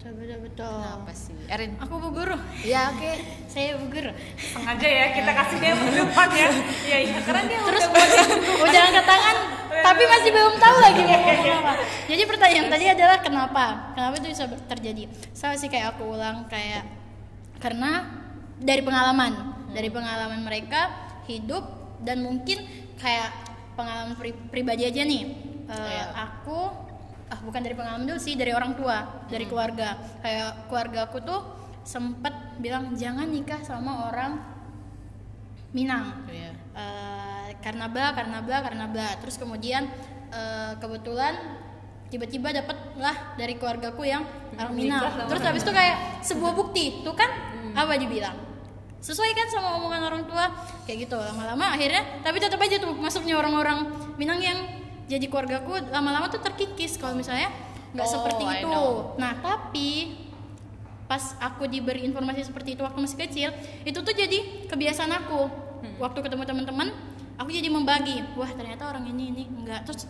betul 0.00 0.16
betul 0.40 0.64
Kenapa 0.64 1.12
sih? 1.12 1.36
Erin, 1.46 1.76
aku 1.76 2.00
bu 2.00 2.08
guru 2.10 2.32
Ya 2.62 2.88
oke. 2.88 3.20
saya 3.46 3.76
bu 3.76 3.84
guru 3.86 4.08
sengaja 4.34 4.88
ya 4.88 5.06
kita 5.12 5.28
kasih 5.30 5.56
dia 5.60 5.76
ke 5.76 5.92
depan 5.92 6.28
ya. 6.30 6.48
Iya 6.80 6.98
iya 7.04 7.18
karena 7.20 7.42
dia 7.44 7.60
terus 7.60 7.84
udah 8.56 8.80
angkat 8.88 9.04
tangan 9.04 9.36
tapi 9.80 10.02
masih 10.06 10.30
belum 10.30 10.54
tahu 10.60 10.76
lagi 10.80 11.02
mau 11.04 11.18
ngomong 11.20 11.52
apa. 11.64 11.72
Jadi 12.06 12.22
pertanyaan 12.26 12.68
tadi 12.68 12.86
adalah 12.88 13.18
kenapa? 13.20 13.64
Kenapa 13.96 14.14
itu 14.20 14.28
bisa 14.32 14.44
terjadi? 14.68 15.02
Sama 15.34 15.56
sih 15.56 15.68
kayak 15.72 15.96
aku 15.96 16.16
ulang 16.16 16.46
kayak 16.48 16.84
karena 17.60 18.08
dari 18.60 18.82
pengalaman. 18.84 19.32
Dari 19.70 19.86
pengalaman 19.86 20.42
mereka 20.42 20.90
hidup 21.30 21.62
dan 22.02 22.26
mungkin 22.26 22.66
kayak 22.98 23.30
pengalaman 23.78 24.18
pri- 24.18 24.36
pribadi 24.50 24.82
aja 24.82 25.06
nih. 25.06 25.22
Eh, 25.70 26.04
aku 26.18 26.58
ah 27.30 27.38
bukan 27.46 27.62
dari 27.62 27.78
pengalaman 27.78 28.10
dulu 28.10 28.18
sih 28.18 28.34
dari 28.34 28.50
orang 28.50 28.74
tua 28.74 29.26
dari 29.30 29.46
keluarga. 29.46 29.94
Kayak 30.18 30.66
keluarga 30.66 31.06
aku 31.06 31.22
tuh 31.22 31.40
sempet 31.86 32.58
bilang 32.58 32.98
jangan 32.98 33.30
nikah 33.30 33.62
sama 33.62 34.10
orang 34.10 34.32
Minang. 35.70 36.26
Iya. 36.26 36.50
Eh, 36.74 37.29
karena 37.60 37.86
bla 37.86 38.12
karena 38.16 38.38
bla 38.40 38.58
karena 38.64 38.84
bla 38.88 39.08
terus 39.20 39.36
kemudian 39.36 39.86
eh, 40.32 40.72
kebetulan 40.80 41.60
tiba-tiba 42.10 42.50
dapet 42.50 42.74
lah 42.98 43.38
dari 43.38 43.54
keluargaku 43.54 44.02
yang 44.02 44.26
orang 44.58 44.74
Minang 44.74 45.14
terus 45.30 45.42
habis 45.46 45.62
itu 45.62 45.70
kayak 45.70 46.20
sebuah 46.26 46.52
bukti. 46.58 47.06
Tuh 47.06 47.14
kan 47.14 47.30
apa 47.70 47.94
dibilang 47.94 48.34
sesuai 49.00 49.30
kan 49.32 49.46
sama 49.48 49.78
omongan 49.78 50.02
orang 50.10 50.22
tua? 50.26 50.50
Kayak 50.84 51.06
gitu. 51.06 51.16
Lama-lama 51.16 51.70
akhirnya 51.72 52.20
tapi 52.26 52.42
tetap 52.42 52.58
aja 52.58 52.82
tuh 52.82 52.92
masuknya 52.98 53.38
orang-orang 53.38 53.86
Minang 54.18 54.42
yang 54.42 54.58
jadi 55.06 55.22
keluargaku 55.30 55.90
lama-lama 55.94 56.26
tuh 56.26 56.42
terkikis 56.42 56.98
kalau 56.98 57.14
misalnya 57.14 57.48
nggak 57.94 58.06
Oh, 58.06 58.12
seperti 58.12 58.44
I 58.46 58.62
itu. 58.62 58.70
know. 58.70 59.14
nah 59.18 59.34
tapi 59.38 60.18
pas 61.10 61.34
aku 61.42 61.66
diberi 61.66 62.06
informasi 62.06 62.46
seperti 62.46 62.78
itu 62.78 62.86
waktu 62.86 63.02
masih 63.02 63.18
kecil 63.18 63.50
itu 63.82 63.98
tuh 63.98 64.14
jadi 64.14 64.66
kebiasaan 64.66 65.10
aku. 65.14 65.46
Waktu 65.96 66.18
ketemu 66.22 66.42
teman-teman 66.44 66.88
aku 67.40 67.48
jadi 67.48 67.72
membagi 67.72 68.20
wah 68.36 68.52
ternyata 68.52 68.92
orang 68.92 69.08
ini 69.08 69.32
ini 69.32 69.42
enggak. 69.48 69.88
Terus 69.88 70.04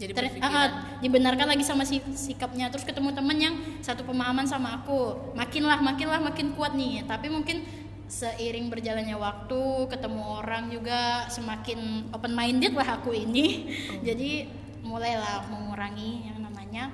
Jadi 0.00 0.16
ter- 0.16 0.40
ah, 0.40 0.48
ah, 0.48 0.68
dibenarkan 1.04 1.44
lagi 1.44 1.60
sama 1.60 1.84
si- 1.84 2.00
sikapnya. 2.16 2.72
Terus 2.72 2.88
ketemu 2.88 3.12
teman 3.12 3.36
yang 3.36 3.52
satu 3.84 4.00
pemahaman 4.00 4.48
sama 4.48 4.80
aku. 4.80 5.36
Makin 5.36 5.68
lah 5.68 5.76
makin 6.24 6.56
kuat 6.56 6.72
nih. 6.72 7.04
Tapi 7.04 7.28
mungkin 7.28 7.68
seiring 8.08 8.72
berjalannya 8.72 9.12
waktu 9.20 9.60
ketemu 9.92 10.40
orang 10.40 10.72
juga 10.72 11.28
semakin 11.28 12.08
open 12.16 12.32
minded 12.32 12.72
lah 12.72 12.96
aku 12.96 13.12
ini. 13.12 13.68
Jadi 14.08 14.48
mulailah 14.80 15.52
mengurangi 15.52 16.32
yang 16.32 16.48
namanya 16.48 16.88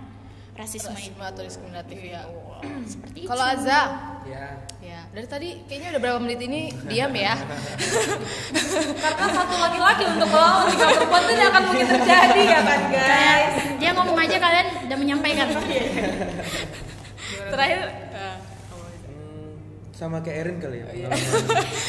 rasisme, 0.58 0.90
itu. 0.98 1.14
Rasisme 1.14 1.22
atau 1.22 1.42
diskriminatif 1.46 1.98
ya. 2.02 2.26
seperti 2.92 3.18
Kalau 3.24 3.44
itu. 3.44 3.54
Azza, 3.58 3.80
ya. 4.24 4.46
Ya. 4.78 5.00
Dari 5.08 5.26
tadi 5.26 5.48
kayaknya 5.64 5.88
udah 5.92 6.00
berapa 6.00 6.18
menit 6.20 6.40
ini? 6.40 6.60
Diam 6.86 7.10
ya. 7.10 7.34
karena 9.02 9.26
satu 9.28 9.54
laki-laki 9.56 10.04
untuk 10.06 10.28
melawan 10.28 10.66
tiga 10.68 10.86
perempuan 10.88 11.22
itu 11.22 11.32
tidak 11.32 11.48
akan 11.48 11.62
mungkin 11.64 11.86
terjadi 11.88 12.42
ya 12.44 12.60
kan 12.62 12.80
guys. 12.86 13.52
Dia 13.76 13.90
ngomong 13.92 14.16
aja 14.16 14.36
kalian 14.36 14.66
udah 14.86 14.96
menyampaikan. 14.96 15.46
Terakhir 17.46 17.80
Hmm, 19.06 19.56
sama 19.90 20.20
kayak 20.20 20.36
Erin 20.44 20.56
kali 20.58 20.76
ya? 20.78 20.86
Pengalaman. 20.86 21.18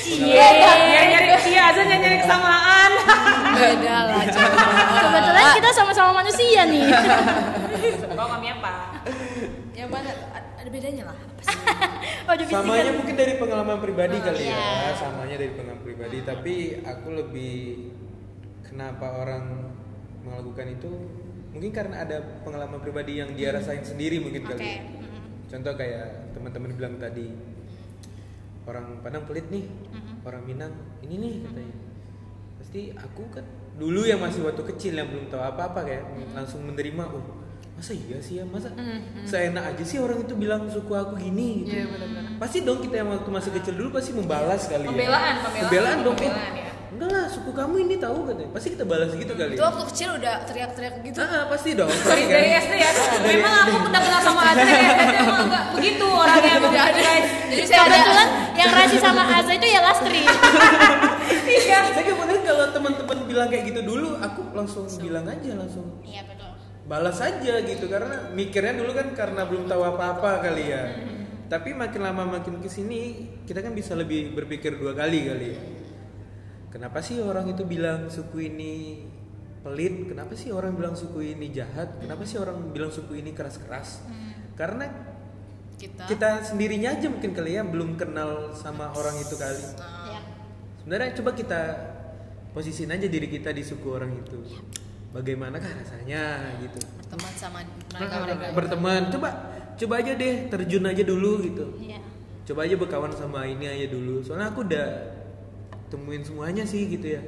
iya. 0.08 0.48
Dia 0.88 1.04
nyari 1.06 1.28
iya 1.46 1.62
aja 1.68 1.82
nyari 1.84 2.18
kesamaan. 2.18 2.92
Beda 3.54 3.98
lah 4.06 4.22
coba. 4.36 4.64
kebetulan 4.98 5.46
kita 5.54 5.70
sama-sama 5.72 6.12
manusia 6.18 6.62
nih. 6.66 6.88
Kau 8.10 8.28
kami 8.28 8.48
apa? 8.50 8.74
Yang 9.74 9.90
mana 9.92 10.12
ada 10.68 10.76
bedanya 10.76 11.04
lah. 11.08 11.16
Apa 11.16 11.42
sih? 11.48 11.60
oh 12.28 12.36
samanya 12.52 12.92
mungkin 12.92 13.16
dari 13.16 13.34
pengalaman 13.40 13.80
pribadi 13.80 14.20
kali 14.20 14.52
iya. 14.52 14.92
ya 14.92 15.00
samanya 15.00 15.36
dari 15.40 15.52
pengalaman 15.56 15.80
pribadi. 15.88 16.18
Tapi 16.28 16.56
aku 16.84 17.08
lebih 17.16 17.56
kenapa 18.68 19.24
orang 19.24 19.72
melakukan 20.28 20.68
itu 20.76 20.92
mungkin 21.56 21.72
karena 21.72 22.04
ada 22.04 22.20
pengalaman 22.44 22.84
pribadi 22.84 23.24
yang 23.24 23.32
dia 23.32 23.56
rasain 23.56 23.80
sendiri 23.80 24.20
mungkin 24.20 24.44
oke. 24.44 24.52
kali 24.52 24.68
ya. 24.68 24.84
contoh 25.48 25.74
kayak 25.80 26.36
teman-teman 26.36 26.76
bilang 26.76 27.00
tadi 27.00 27.32
orang 28.68 29.00
Padang 29.00 29.24
pelit 29.24 29.48
nih 29.48 29.64
orang 30.28 30.44
Minang 30.44 30.76
ini 31.08 31.16
nih 31.16 31.34
katanya. 31.48 31.76
Pasti 32.60 32.82
aku 32.92 33.24
kan 33.32 33.48
dulu 33.80 34.04
yang 34.04 34.20
masih 34.20 34.44
waktu 34.44 34.68
kecil 34.76 35.00
yang 35.00 35.08
belum 35.08 35.32
tahu 35.32 35.40
apa-apa 35.40 35.88
kayak 35.88 36.04
langsung 36.36 36.68
menerima 36.68 37.08
oh 37.08 37.47
masa 37.78 37.94
iya 37.94 38.18
sih 38.18 38.36
ya? 38.36 38.44
Masa 38.44 38.74
seenak 39.24 39.64
aja 39.70 39.84
sih 39.86 39.98
orang 39.98 40.20
itu 40.20 40.34
bilang 40.34 40.66
suku 40.66 40.90
aku 40.92 41.14
gini 41.16 41.62
gitu. 41.62 41.78
Iya, 41.78 41.86
benar-benar. 41.88 42.24
pasti 42.38 42.58
dong 42.62 42.82
kita 42.82 42.96
yang 42.98 43.10
waktu 43.10 43.30
masih 43.30 43.52
kecil 43.54 43.74
dulu 43.76 43.90
pasti 43.94 44.12
membalas 44.12 44.66
kali 44.66 44.82
ya. 44.82 44.90
Pembelaan, 44.90 45.34
pembelaan. 45.40 45.62
pembelaan 45.62 45.98
dong 46.02 46.18
Pembelaan, 46.18 46.54
eh, 46.54 46.58
ya. 46.58 46.72
enggak 46.88 47.10
lah 47.14 47.26
suku 47.28 47.52
kamu 47.52 47.76
ini 47.80 47.96
tahu 47.98 48.18
katanya. 48.26 48.50
Pasti 48.50 48.68
kita 48.74 48.84
balas 48.84 49.10
gitu 49.14 49.30
kali 49.32 49.54
Itu 49.54 49.62
ya. 49.62 49.68
waktu 49.70 49.84
kecil 49.88 50.10
udah 50.18 50.36
teriak-teriak 50.44 50.94
gitu. 51.06 51.18
ah, 51.22 51.30
ah, 51.30 51.44
pasti 51.48 51.70
dong. 51.74 51.90
Pasti 52.02 52.24
kan? 52.26 52.34
dari 52.34 52.50
SD 52.58 52.74
ya. 52.76 52.90
Memang 53.22 53.54
aku 53.62 53.76
udah 53.86 54.02
kenal 54.02 54.22
sama 54.22 54.42
dari 54.52 54.74
SD 54.74 55.02
emang 55.14 55.40
enggak 55.46 55.64
begitu 55.78 56.06
orangnya 56.10 56.52
emang 56.58 56.74
guys. 56.74 57.28
Jadi 57.48 57.64
saya 57.64 57.80
ada 57.80 57.96
kebetulan 57.96 58.28
yang 58.58 58.70
rasis 58.74 59.02
sama 59.02 59.22
Aza 59.24 59.52
itu 59.54 59.68
ya 59.70 59.80
Lastri 59.86 60.22
iya. 61.62 61.78
Saya 61.94 62.04
kemudian 62.04 62.42
kalau 62.42 62.66
teman-teman 62.74 63.18
bilang 63.24 63.48
kayak 63.48 63.64
gitu 63.70 63.82
dulu 63.86 64.18
aku 64.18 64.42
langsung. 64.58 64.90
bilang 64.98 65.30
aja 65.30 65.52
langsung. 65.54 65.86
Iya 66.02 66.26
betul 66.26 66.47
balas 66.88 67.20
aja 67.20 67.60
gitu 67.62 67.86
karena 67.92 68.32
mikirnya 68.32 68.80
dulu 68.80 68.96
kan 68.96 69.08
karena 69.12 69.44
belum 69.44 69.68
tahu 69.68 69.82
apa-apa 69.84 70.42
kali 70.42 70.72
ya. 70.72 70.84
Tapi 71.48 71.72
makin 71.72 72.02
lama 72.04 72.24
makin 72.28 72.60
ke 72.60 72.68
sini 72.68 73.30
kita 73.48 73.64
kan 73.64 73.72
bisa 73.72 73.96
lebih 73.96 74.36
berpikir 74.36 74.80
dua 74.80 74.96
kali 74.96 75.28
kali 75.28 75.48
ya. 75.52 75.60
Kenapa 76.72 77.00
sih 77.00 77.20
orang 77.20 77.48
itu 77.52 77.64
bilang 77.64 78.12
suku 78.12 78.52
ini 78.52 79.04
pelit? 79.64 80.08
Kenapa 80.08 80.36
sih 80.36 80.52
orang 80.52 80.76
bilang 80.76 80.96
suku 80.96 81.36
ini 81.36 81.52
jahat? 81.52 82.00
Kenapa 82.00 82.24
sih 82.28 82.40
orang 82.40 82.72
bilang 82.72 82.92
suku 82.92 83.20
ini 83.20 83.32
keras-keras? 83.32 84.04
Karena 84.56 84.88
kita. 85.80 86.10
kita 86.10 86.30
sendirinya 86.44 86.96
aja 86.96 87.08
mungkin 87.08 87.32
kali 87.32 87.56
ya 87.56 87.64
belum 87.64 87.96
kenal 87.96 88.52
sama 88.56 88.92
orang 88.96 89.16
itu 89.20 89.36
kali. 89.40 89.64
Ya 90.12 90.38
sebenarnya 90.88 91.20
coba 91.20 91.36
kita 91.36 91.62
posisiin 92.56 92.88
aja 92.96 93.12
diri 93.12 93.28
kita 93.28 93.52
di 93.52 93.60
suku 93.60 93.92
orang 93.92 94.24
itu 94.24 94.40
bagaimanakah 95.18 95.72
rasanya 95.82 96.22
gitu? 96.62 96.78
Berteman 96.78 97.34
sama 97.34 97.60
mereka 97.66 98.14
Nah, 98.14 98.22
mereka. 98.24 98.46
berteman. 98.54 99.02
Coba 99.10 99.30
coba 99.74 99.94
aja 99.98 100.12
deh 100.14 100.34
terjun 100.48 100.86
aja 100.86 101.04
dulu 101.04 101.32
gitu. 101.42 101.66
Iya. 101.82 102.00
Coba 102.46 102.64
aja 102.64 102.76
berkawan 102.78 103.12
sama 103.12 103.44
ini 103.44 103.66
aja 103.66 103.90
dulu. 103.90 104.22
Soalnya 104.22 104.54
aku 104.54 104.62
udah 104.64 104.88
temuin 105.90 106.22
semuanya 106.22 106.64
sih 106.64 106.86
gitu 106.88 107.18
ya. 107.18 107.22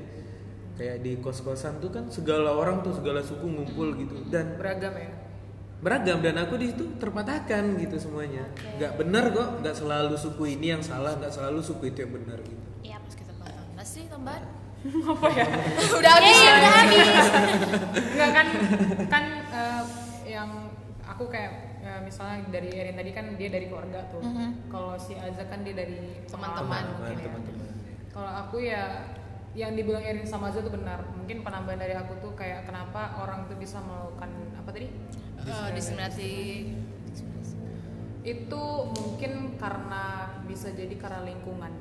Kayak 0.78 1.04
di 1.04 1.20
kos 1.20 1.44
kosan 1.44 1.82
tuh 1.84 1.92
kan 1.92 2.08
segala 2.08 2.56
orang 2.56 2.80
tuh 2.80 2.96
segala 2.96 3.20
suku 3.20 3.44
ngumpul 3.44 3.98
gitu. 3.98 4.16
Dan 4.32 4.56
beragam 4.56 4.96
ya? 4.96 5.12
Beragam. 5.80 6.24
Dan 6.24 6.40
aku 6.40 6.56
di 6.56 6.72
situ 6.72 6.88
terpatahkan 6.96 7.76
gitu 7.76 8.00
semuanya. 8.00 8.48
Nggak 8.78 8.96
benar 8.96 9.26
kok 9.32 9.50
nggak 9.60 9.76
selalu 9.76 10.16
suku 10.16 10.56
ini 10.56 10.72
yang 10.72 10.84
salah 10.86 11.18
nggak 11.20 11.34
selalu 11.34 11.60
suku 11.60 11.92
itu 11.92 12.06
yang 12.06 12.14
benar 12.16 12.40
gitu. 12.40 12.64
Iya 12.80 12.96
Terus 13.04 13.16
kita 13.20 13.34
bahas. 13.36 13.60
Masih 13.76 14.08
tambahan? 14.08 14.44
Apa 14.82 15.28
ya 15.30 15.46
udah 16.00 16.12
habis 16.14 16.32
Iya, 16.34 16.46
ya. 16.46 16.54
udah 16.56 16.72
habis 16.74 17.08
Enggak 18.16 18.30
kan 18.32 18.48
kan 19.08 19.24
eh, 19.50 19.84
yang 20.26 20.50
aku 21.04 21.28
kayak 21.28 21.52
eh, 21.80 22.00
misalnya 22.00 22.48
dari 22.48 22.70
Erin 22.72 22.96
tadi 22.96 23.12
kan 23.12 23.36
dia 23.36 23.50
dari 23.50 23.68
keluarga 23.68 24.08
tuh. 24.08 24.24
Kalau 24.68 24.96
si 24.96 25.16
Azza 25.16 25.44
kan 25.46 25.64
dia 25.64 25.74
dari 25.74 26.24
Teman-teman 26.26 26.96
mungkin 26.96 27.16
ya. 27.16 27.28
teman-teman 27.28 27.68
Kalau 28.10 28.32
aku 28.38 28.58
ya 28.60 28.84
yang 29.52 29.74
dibilang 29.74 30.00
Erin 30.02 30.24
sama 30.24 30.48
Azza 30.48 30.62
tuh 30.62 30.72
benar. 30.72 31.04
Mungkin 31.12 31.42
penambahan 31.42 31.76
dari 31.78 31.94
aku 31.94 32.16
tuh 32.20 32.32
kayak 32.34 32.64
kenapa 32.64 33.20
orang 33.20 33.48
tuh 33.48 33.56
bisa 33.56 33.80
melakukan 33.80 34.32
apa 34.56 34.70
tadi? 34.72 34.88
Eh, 35.40 35.70
diskriminasi. 35.74 36.32
Itu 38.22 38.64
mungkin 38.92 39.56
karena 39.56 40.04
bisa 40.46 40.70
jadi 40.70 40.94
karena 40.96 41.24
lingkungan. 41.26 41.72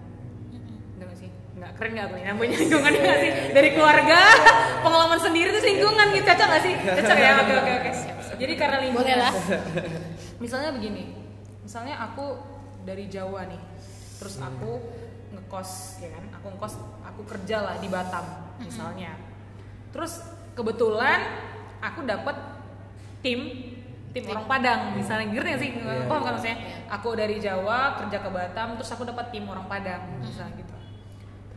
Enggak 0.99 1.07
nggak 1.09 1.21
sih? 1.23 1.31
Enggak 1.55 1.71
keren 1.79 1.91
enggak 1.95 2.07
aku 2.11 2.15
ini 2.19 2.27
namanya 2.27 2.57
lingkungan 2.59 2.93
enggak 2.93 3.19
sih? 3.23 3.31
Dari 3.55 3.69
keluarga, 3.71 4.19
pengalaman 4.85 5.21
sendiri 5.23 5.49
tuh 5.55 5.63
lingkungan 5.63 6.07
gitu. 6.11 6.27
Cocok 6.27 6.47
nggak 6.51 6.63
sih? 6.67 6.75
Cocok 6.75 7.19
ya? 7.19 7.31
Oke 7.39 7.53
oke 7.55 7.73
oke. 7.79 7.91
Jadi 8.39 8.53
karena 8.59 8.77
lingkungan. 8.83 9.07
Boleh 9.07 9.17
lah. 9.17 9.33
Misalnya 10.39 10.71
begini. 10.75 11.03
Misalnya 11.63 11.95
aku 12.03 12.27
dari 12.83 13.07
Jawa 13.07 13.47
nih. 13.47 13.63
Terus 14.19 14.35
aku 14.43 14.71
ngekos 15.31 15.71
ya 16.03 16.09
kan? 16.11 16.25
Aku 16.35 16.47
ngekos, 16.51 16.75
aku 17.07 17.21
kerja 17.23 17.57
lah 17.63 17.75
di 17.79 17.87
Batam 17.87 18.27
misalnya. 18.59 19.15
Terus 19.95 20.19
kebetulan 20.59 21.23
aku 21.79 22.03
dapat 22.03 22.35
tim 23.23 23.39
tim 24.11 24.25
orang 24.27 24.47
Padang 24.49 24.81
misalnya 24.97 25.31
ngerti 25.31 25.53
sih 25.61 25.71
Iya. 25.79 26.09
paham 26.09 26.23
kan 26.25 26.33
maksudnya 26.35 26.59
aku 26.89 27.09
dari 27.15 27.37
Jawa 27.39 28.01
kerja 28.03 28.19
ke 28.19 28.31
Batam 28.33 28.75
terus 28.75 28.91
aku 28.91 29.05
dapat 29.05 29.31
tim 29.31 29.45
orang 29.47 29.69
Padang 29.69 30.01
misalnya 30.19 30.59
gitu 30.59 30.75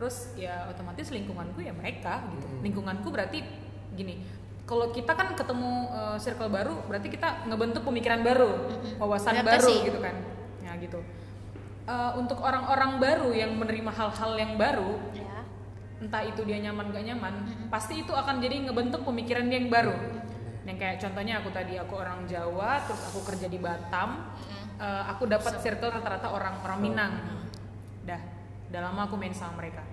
terus 0.02 0.34
ya 0.34 0.66
otomatis 0.66 1.14
lingkunganku 1.14 1.62
ya 1.62 1.70
mereka 1.70 2.26
gitu. 2.34 2.46
Lingkunganku 2.58 3.06
berarti 3.14 3.46
gini 3.94 4.18
kalau 4.66 4.90
kita 4.90 5.14
kan 5.14 5.30
ketemu 5.38 5.94
uh, 5.94 6.18
circle 6.18 6.50
baru 6.50 6.74
berarti 6.90 7.06
kita 7.06 7.46
ngebentuk 7.46 7.86
pemikiran 7.86 8.18
baru 8.26 8.66
wawasan 8.98 9.46
baru 9.46 9.70
gitu 9.86 10.02
kan. 10.02 10.18
Ya 10.58 10.74
gitu. 10.82 10.98
Uh, 11.86 12.18
untuk 12.18 12.42
orang-orang 12.42 12.98
baru 12.98 13.30
yang 13.30 13.54
menerima 13.54 13.94
hal-hal 13.94 14.34
yang 14.34 14.58
baru 14.58 14.98
ya. 15.14 15.46
entah 16.02 16.26
itu 16.26 16.42
dia 16.42 16.58
nyaman 16.58 16.90
gak 16.90 17.06
nyaman 17.06 17.34
pasti 17.70 18.02
itu 18.02 18.10
akan 18.10 18.42
jadi 18.42 18.58
ngebentuk 18.66 19.06
pemikiran 19.06 19.46
dia 19.46 19.62
yang 19.62 19.70
baru. 19.70 19.94
Yang 20.66 20.78
kayak 20.82 20.96
contohnya 20.98 21.38
aku 21.38 21.54
tadi 21.54 21.78
aku 21.78 21.94
orang 21.94 22.26
Jawa 22.26 22.82
terus 22.90 23.06
aku 23.06 23.22
kerja 23.22 23.46
di 23.46 23.58
Batam 23.62 24.34
eh, 24.82 25.02
aku 25.14 25.30
dapat 25.30 25.62
circle 25.62 25.94
rata-rata 25.94 26.34
orang 26.34 26.58
orang 26.66 26.78
Minang. 26.82 27.12
dah 28.02 28.18
udah 28.66 28.80
lama 28.88 29.06
aku 29.06 29.14
main 29.14 29.30
sama 29.30 29.62
mereka 29.62 29.91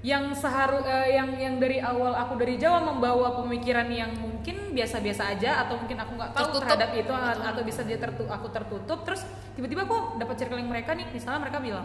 yang 0.00 0.32
seharu 0.32 0.80
eh, 0.80 1.12
yang 1.12 1.36
yang 1.36 1.54
dari 1.60 1.76
awal 1.76 2.16
aku 2.16 2.40
dari 2.40 2.56
Jawa 2.56 2.80
membawa 2.80 3.36
pemikiran 3.44 3.84
yang 3.92 4.16
mungkin 4.16 4.72
biasa-biasa 4.72 5.36
aja 5.36 5.60
atau 5.66 5.76
mungkin 5.76 6.00
aku 6.00 6.16
nggak 6.16 6.32
tahu 6.32 6.40
Tertutup. 6.48 6.60
terhadap 6.64 6.90
itu 6.96 7.12
atau 7.12 7.62
bisa 7.68 7.80
dia 7.84 7.98
tertu 8.00 8.24
aku 8.24 8.48
tertutup 8.48 9.04
terus 9.04 9.28
tiba-tiba 9.52 9.84
aku 9.84 10.16
dapat 10.16 10.40
circle 10.40 10.56
yang 10.56 10.72
mereka 10.72 10.96
nih 10.96 11.04
misalnya 11.12 11.44
mereka 11.44 11.60
bilang 11.60 11.84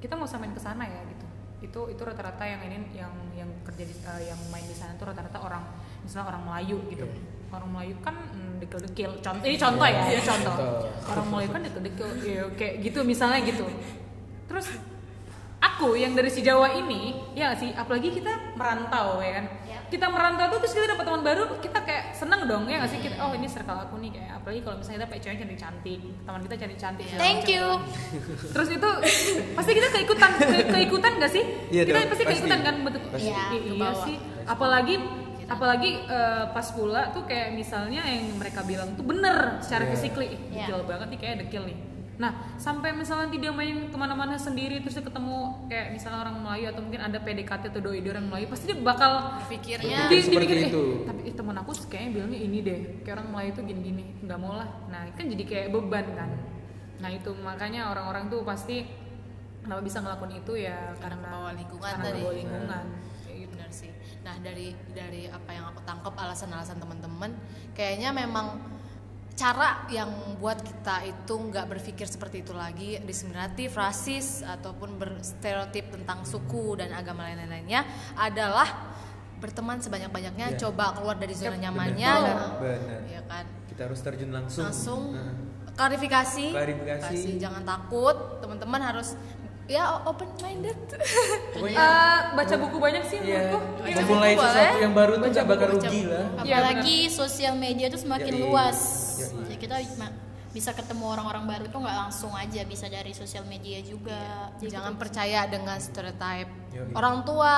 kita 0.00 0.16
mau 0.16 0.24
samain 0.24 0.50
ke 0.56 0.60
sana 0.60 0.88
ya 0.88 1.00
gitu. 1.12 1.26
Itu 1.60 1.80
itu 1.92 2.00
rata-rata 2.00 2.40
yang 2.48 2.64
ini 2.64 2.88
yang 2.96 3.12
yang 3.36 3.50
kerja 3.68 3.84
di 3.84 3.92
eh, 4.00 4.32
yang 4.32 4.40
main 4.48 4.64
di 4.64 4.72
sana 4.72 4.96
tuh 4.96 5.12
rata-rata 5.12 5.38
orang 5.44 5.60
misalnya 6.00 6.32
orang 6.32 6.42
Melayu 6.48 6.80
gitu. 6.88 7.04
Orang 7.52 7.68
Melayu 7.68 8.00
kan 8.00 8.16
mm, 8.16 8.64
dekil-dekil 8.64 9.20
contoh 9.20 9.44
ini 9.44 9.60
contoh 9.60 9.84
ya 9.84 10.02
ini 10.08 10.24
contoh. 10.24 10.54
Orang 11.04 11.26
Melayu 11.28 11.48
kan 11.52 11.60
dekil-dekil 11.68 12.08
ya, 12.24 12.44
kayak 12.56 12.74
gitu 12.80 13.04
misalnya 13.04 13.44
gitu. 13.44 13.68
Terus 14.48 14.72
aku 15.60 15.92
yang 15.92 16.12
dari 16.12 16.26
si 16.26 16.40
Jawa 16.40 16.72
ini 16.72 17.00
ya 17.30 17.48
nggak 17.48 17.58
sih 17.58 17.70
apalagi 17.70 18.08
kita 18.10 18.32
merantau 18.52 19.20
ya 19.20 19.32
kan 19.34 19.46
kita 19.86 20.06
merantau 20.06 20.46
tuh 20.48 20.58
terus 20.58 20.72
kita 20.72 20.86
dapat 20.88 21.04
teman 21.04 21.22
baru 21.22 21.42
kita 21.58 21.78
kayak 21.80 22.04
seneng 22.12 22.44
dong 22.44 22.64
ya 22.64 22.78
nggak 22.78 22.90
sih 22.90 22.98
kita 22.98 23.16
oh 23.18 23.30
ini 23.30 23.44
circle 23.44 23.76
aku 23.78 23.98
nih 23.98 24.10
kayak 24.10 24.30
apalagi 24.34 24.60
kalau 24.60 24.76
misalnya 24.76 24.98
kita 24.98 25.08
pakai 25.08 25.22
cewek 25.22 25.36
cantik 25.38 25.58
cantik 25.58 26.00
teman 26.18 26.40
kita 26.42 26.54
cantik 26.56 26.78
cantik 26.78 27.06
Thank 27.14 27.44
you. 27.46 27.64
terus 28.54 28.68
itu 28.70 28.88
pasti 29.52 29.70
kita 29.72 29.88
keikutan 29.90 30.30
ke- 30.34 30.68
keikutan 30.70 31.12
gak 31.18 31.30
sih 31.30 31.44
Iya 31.68 31.82
kita 31.82 31.96
dong, 31.98 32.08
pasti 32.08 32.22
pasti. 32.22 32.32
keikutan 32.32 32.60
kan 32.62 32.74
betul 32.80 33.00
Pasti. 33.10 33.26
Iya, 33.26 33.40
I- 33.42 33.56
iya 33.58 33.72
kebawa. 33.74 34.02
sih 34.02 34.16
apalagi 34.46 34.94
apalagi 35.46 35.90
eh, 36.06 36.44
pas 36.48 36.66
pula 36.70 37.02
tuh 37.10 37.26
kayak 37.26 37.52
misalnya 37.52 38.00
yang 38.00 38.32
mereka 38.34 38.62
bilang 38.62 38.94
tuh 38.94 39.02
bener 39.02 39.58
secara 39.60 39.82
Iya. 39.82 39.90
physically 39.90 40.28
Ih, 40.28 40.40
Iya. 40.48 40.64
dekil 40.64 40.80
banget 40.86 41.08
nih 41.10 41.18
kayak 41.18 41.36
dekil 41.42 41.62
nih 41.66 41.76
nah 42.20 42.36
sampai 42.60 42.92
misalnya 42.92 43.32
dia 43.32 43.48
main 43.48 43.88
ke 43.88 43.96
mana-mana 43.96 44.36
sendiri 44.36 44.84
terus 44.84 44.92
dia 44.92 45.04
ketemu 45.08 45.64
kayak 45.72 45.96
misalnya 45.96 46.20
orang 46.20 46.36
Melayu 46.44 46.68
atau 46.68 46.84
mungkin 46.84 47.00
ada 47.00 47.16
PDKT 47.16 47.72
atau 47.72 47.80
doi 47.80 48.04
orang 48.04 48.28
Melayu 48.28 48.46
pasti 48.52 48.68
dia 48.68 48.76
bakal 48.76 49.40
Pikirnya 49.48 50.12
di, 50.12 50.20
Seperti 50.20 50.44
dipikir, 50.44 50.56
eh, 50.60 50.68
itu. 50.68 50.84
tapi 51.08 51.20
ih, 51.24 51.34
temen 51.34 51.56
aku 51.56 51.72
kayaknya 51.88 52.10
bilangnya 52.20 52.40
ini 52.44 52.58
deh 52.60 52.80
kayak 53.00 53.14
orang 53.16 53.28
Melayu 53.32 53.50
tuh 53.56 53.64
gini-gini 53.64 54.04
nggak 54.20 54.36
mau 54.36 54.52
lah 54.52 54.68
nah 54.92 55.08
kan 55.16 55.24
jadi 55.32 55.44
kayak 55.48 55.66
beban 55.72 56.06
kan 56.12 56.30
nah 57.00 57.08
itu 57.08 57.32
makanya 57.40 57.88
orang-orang 57.88 58.28
tuh 58.28 58.44
pasti 58.44 58.84
kenapa 59.64 59.80
bisa 59.80 60.04
ngelakuin 60.04 60.44
itu 60.44 60.52
ya 60.60 60.92
karena 61.00 61.24
kebawa 61.24 61.50
lingkungan 61.56 61.88
karena 61.88 62.04
tadi. 62.04 62.20
kebawa 62.20 62.32
lingkungan 62.36 62.84
kayak 63.24 63.36
gitu 63.40 63.52
benar 63.56 63.70
sih 63.72 63.90
nah 64.20 64.34
dari 64.44 64.76
dari 64.92 65.22
apa 65.32 65.50
yang 65.56 65.64
aku 65.72 65.80
tangkap 65.88 66.12
alasan-alasan 66.20 66.76
teman-teman 66.76 67.32
kayaknya 67.72 68.12
memang 68.12 68.60
cara 69.40 69.88
yang 69.88 70.12
buat 70.36 70.60
kita 70.60 71.00
itu 71.08 71.32
nggak 71.32 71.64
berpikir 71.66 72.04
seperti 72.04 72.44
itu 72.44 72.52
lagi 72.52 73.00
diskriminatif 73.00 73.72
rasis 73.72 74.44
ataupun 74.44 75.00
berstereotip 75.00 75.96
tentang 75.96 76.28
suku 76.28 76.76
dan 76.76 76.92
agama 76.92 77.24
lain-lainnya 77.24 77.88
adalah 78.14 78.68
berteman 79.40 79.80
sebanyak-banyaknya 79.80 80.52
Iya. 80.52 80.58
coba 80.60 80.92
keluar 80.92 81.16
dari 81.16 81.32
zona 81.32 81.56
nyamannya 81.56 82.12
Benar. 82.60 83.00
ya 83.08 83.22
kan 83.24 83.44
Kita 83.64 83.88
harus 83.88 84.00
terjun 84.04 84.28
langsung. 84.28 84.68
langsung 84.68 85.02
Nah. 85.16 85.32
klarifikasi 85.72 86.46
Klarifikasi. 86.52 87.08
Kasih, 87.08 87.40
jangan 87.40 87.64
takut 87.64 88.12
teman-teman 88.44 88.80
harus 88.84 89.16
ya 89.70 90.02
open 90.02 90.26
minded 90.36 90.74
Eh, 91.54 92.18
baca 92.32 92.54
buku 92.56 92.76
banyak 92.76 93.04
sih 93.06 93.18
Iya. 93.20 93.54
menurutku 93.54 93.86
Iya. 93.86 93.96
Memulai 94.02 94.32
buku 94.32 94.42
sesuatu 94.42 94.58
boleh. 94.66 94.82
yang 94.82 94.92
baru 94.92 95.12
tuh 95.12 95.20
Baca 95.22 95.30
nggak 95.32 95.46
bakal 95.46 95.68
rugi 95.70 96.00
lah. 96.04 96.24
Iya, 96.40 96.54
apalagi 96.58 96.96
sosial 97.08 97.54
media 97.56 97.86
tuh 97.86 98.00
semakin 98.00 98.32
Yoi. 98.32 98.42
luas 98.42 98.78
Yoi. 99.20 99.46
Jadi 99.46 99.56
kita 99.56 99.76
bisa 100.50 100.74
ketemu 100.74 101.04
orang-orang 101.06 101.44
baru 101.46 101.64
tuh 101.64 101.78
nggak 101.78 101.96
langsung 102.00 102.32
aja 102.34 102.60
bisa 102.64 102.86
dari 102.86 103.12
sosial 103.12 103.46
media 103.46 103.78
juga 103.80 104.50
Jadi 104.58 104.66
jangan 104.68 104.92
gitu. 104.92 105.00
percaya 105.00 105.40
dengan 105.46 105.78
stereotype 105.78 106.50
Yoi. 106.72 106.90
orang 106.92 107.16
tua 107.22 107.54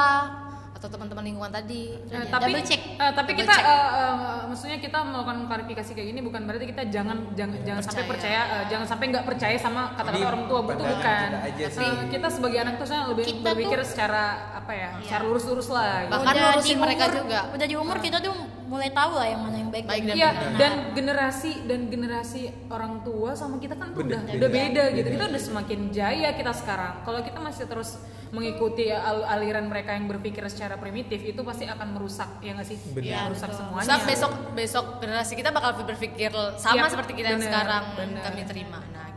atau 0.72 0.88
teman-teman 0.88 1.22
lingkungan 1.22 1.48
tadi 1.48 1.94
Eh, 2.02 2.11
Ya, 2.11 2.26
tapi 2.26 2.50
double 2.50 2.62
check. 2.62 2.80
eh, 2.92 3.12
tapi 3.12 3.30
Double 3.30 3.40
kita 3.40 3.54
check. 3.54 3.64
eh, 3.64 3.90
eh, 3.94 4.40
maksudnya 4.46 4.78
kita 4.78 4.98
melakukan 5.00 5.37
klarifikasi 5.44 5.90
kayak 5.92 6.08
gini 6.08 6.20
bukan 6.20 6.40
berarti 6.42 6.66
kita 6.66 6.82
jangan 6.87 7.16
jangan 7.32 7.56
jangan 7.62 7.82
sampai 7.82 8.04
percaya 8.04 8.20
Percaya. 8.42 8.42
eh, 8.54 8.64
jangan 8.66 8.87
sampai 8.87 9.04
nggak 9.08 9.24
percaya 9.24 9.56
sama 9.56 9.82
kata-kata 9.92 10.26
orang 10.26 10.44
tua 10.44 10.61
betul 10.62 10.87
bukan 10.87 11.28
kita 11.28 11.40
aja 11.44 11.66
sih. 11.68 11.90
kita 12.11 12.26
sebagai 12.28 12.58
anak 12.61 12.74
tuh 12.76 12.87
saya 12.87 13.02
lebih 13.06 13.24
Kita 13.24 13.48
berpikir 13.48 13.78
tuh- 13.78 13.88
secara 13.88 14.22
apa 14.54 14.72
ya 14.72 14.88
secara 14.98 15.22
lurus-lurus 15.22 15.68
lah 15.68 15.92
gitu. 16.02 16.12
Bahkan 16.12 16.32
Udah 16.32 16.52
di 16.58 16.74
mereka 16.74 17.04
umur- 17.04 17.16
juga. 17.18 17.38
udah 17.52 17.66
di 17.66 17.76
umur 17.76 17.96
kita 17.98 18.16
tuh 18.18 18.35
mulai 18.72 18.88
tahu 18.88 19.12
lah 19.12 19.28
yang 19.28 19.40
mana 19.42 19.56
yang 19.58 19.68
baik, 19.68 19.85
Baik 19.85 20.02
dan 20.02 20.16
Iya, 20.16 20.28
benar. 20.32 20.56
dan 20.56 20.72
generasi 20.96 21.52
dan 21.62 21.80
generasi 21.87 22.42
orang 22.66 23.04
tua 23.04 23.30
sama 23.32 23.56
kita 23.56 23.76
kan 23.76 23.92
tuh 23.92 24.00
Beda, 24.00 24.16
udah 24.16 24.20
beda. 24.24 24.37
udah 24.40 24.48
beda 24.50 24.82
gitu. 24.90 25.08
Kita 25.12 25.24
udah 25.28 25.42
semakin 25.42 25.80
jaya 25.92 26.28
kita 26.32 26.52
sekarang. 26.52 26.92
Kalau 27.02 27.20
kita 27.20 27.37
masih 27.38 27.64
terus 27.66 28.00
mengikuti 28.30 28.88
al- 28.88 29.28
aliran 29.28 29.68
mereka 29.68 29.92
yang 29.92 30.08
berpikir 30.08 30.40
secara 30.46 30.74
primitif, 30.74 31.20
itu 31.20 31.37
pasti 31.42 31.68
akan 31.68 31.88
merusak 31.92 32.40
ya 32.40 32.56
nggak 32.56 32.64
sih? 32.64 32.80
Ya, 32.96 33.28
merusak 33.28 33.52
betul. 33.52 33.61
semuanya. 33.61 33.85
Misal 33.85 33.98
besok 34.02 34.32
besok 34.56 34.85
generasi 34.98 35.32
kita 35.37 35.52
bakal 35.52 35.76
berpikir 35.78 36.32
sama 36.56 36.74
Iya, 36.78 36.88
seperti 36.88 37.12
kita 37.12 37.28
yang 37.28 37.37
benar, 37.38 37.52
sekarang 37.52 37.82
benar. 37.94 38.22
kami 38.24 38.42
terima. 38.48 38.80
Nah, 38.88 39.12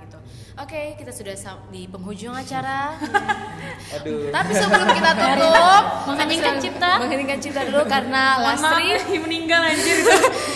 Oke, 0.55 0.95
kita 0.95 1.11
sudah 1.11 1.35
di 1.67 1.83
penghujung 1.83 2.31
acara. 2.31 2.95
Aduh. 3.99 4.31
Tapi 4.31 4.51
sebelum 4.55 4.87
kita 4.87 5.11
tutup, 5.11 5.83
Mengheningkan 6.15 6.55
cipta. 6.63 6.91
Mengheningkan 7.03 7.39
cipta 7.43 7.61
dulu 7.67 7.83
karena 7.83 8.23
Lastri 8.47 9.19
meninggal 9.19 9.67
anjir. 9.67 9.99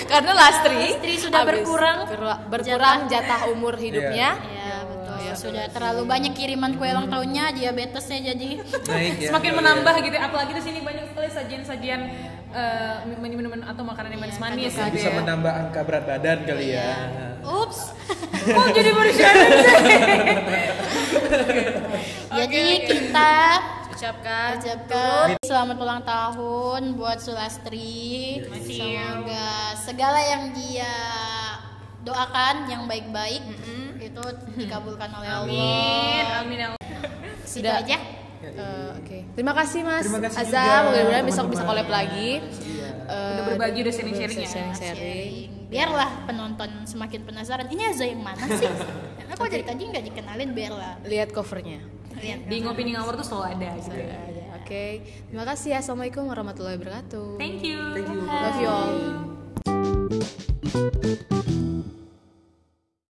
karena 0.08 0.32
Lastri, 0.32 0.96
Lastri 0.96 1.14
sudah 1.20 1.44
habis 1.44 1.52
berkurang 1.60 1.98
berkurang 2.48 3.12
jatah 3.12 3.52
umur 3.52 3.76
hidupnya. 3.76 4.40
ya 4.40 4.78
betul 4.88 5.00
sudah 5.36 5.66
terlalu 5.72 6.04
banyak 6.04 6.34
kiriman 6.36 6.76
kue 6.76 6.90
ulang 6.90 7.08
tahunnya 7.08 7.56
diabetesnya 7.56 8.20
jadi 8.34 8.50
Naik 8.60 9.14
ya. 9.24 9.30
Semakin 9.32 9.52
menambah 9.56 9.96
gitu. 10.04 10.16
Apalagi 10.16 10.52
di 10.56 10.64
sini 10.64 10.80
banyak 10.80 11.12
sekali 11.12 11.28
sajian-sajian 11.32 12.02
eh, 12.54 12.96
minuman 13.20 13.62
atau 13.66 13.84
makanan 13.86 14.10
yang 14.16 14.22
manis-manis 14.26 14.58
Yang 14.58 14.74
gitu 14.74 14.82
bisa 14.98 15.10
ya. 15.10 15.16
menambah 15.22 15.54
angka 15.54 15.80
berat 15.86 16.04
badan 16.06 16.38
kali 16.46 16.68
ya. 16.74 16.90
ups. 17.46 17.80
Oh, 18.50 18.66
jadi 18.74 18.90
bersyarat 18.96 19.52
jadi 22.40 22.64
kita 22.88 23.32
Ucapkan 24.00 24.56
ucapkan 24.58 25.28
selamat 25.44 25.78
ulang 25.84 26.02
tahun 26.08 26.82
buat 26.96 27.20
Sulastri. 27.20 28.40
Semoga 28.64 29.76
segala 29.76 30.24
yang 30.24 30.56
dia 30.56 30.96
doakan 32.08 32.64
yang 32.72 32.88
baik-baik 32.88 33.44
itu 34.00 34.24
dikabulkan 34.56 35.12
oleh 35.20 35.30
Allah. 35.30 35.52
Amin, 35.52 36.26
amin 36.32 36.58
ya 36.64 36.68
Sudah. 37.44 37.84
aja 37.84 38.00
Eh, 38.40 38.90
Oke, 38.96 39.18
terima 39.36 39.52
kasih 39.52 39.84
Mas 39.84 40.08
Terima 40.08 40.24
kasih 40.24 40.40
Azam. 40.42 40.56
juga, 40.56 40.80
Mudah-mudahan 40.88 41.26
besok 41.26 41.46
bisa 41.52 41.64
collab 41.64 41.88
lagi. 41.88 42.40
Eh, 42.40 43.34
Udah 43.36 43.44
berbagi, 43.46 43.84
udah 43.84 43.94
sharing-sharing 43.94 44.40
ya. 44.40 44.48
sharing-sharing. 44.48 45.34
biarlah 45.70 46.26
penonton 46.26 46.66
semakin 46.84 47.22
penasaran 47.24 47.68
ini 47.68 47.86
Aza 47.86 48.02
yang 48.02 48.26
mana 48.26 48.42
sih 48.42 48.66
aku 49.30 49.46
dari 49.46 49.62
tadi 49.62 49.86
nggak 49.86 50.02
dikenalin 50.02 50.50
biarlah 50.50 50.98
Lihat 51.06 51.30
covernya. 51.30 51.78
lihat 52.18 52.50
Di 52.50 52.58
ngopi 52.60 52.82
di 52.84 52.98
ngawur 52.98 53.14
tuh 53.16 53.26
selalu 53.28 53.46
ada 53.54 53.68
gitu. 53.78 53.94
Ada. 53.94 54.44
Oke, 54.58 54.86
terima 55.30 55.46
kasih 55.46 55.70
ya. 55.74 55.80
Assalamualaikum 55.80 56.26
warahmatullahi 56.26 56.76
wabarakatuh. 56.76 57.38
Thank 57.38 57.62
you. 57.62 57.78
Thank 57.94 58.10
you. 58.10 58.22
Love 58.26 58.58
you 58.58 58.70
all. 58.70 58.98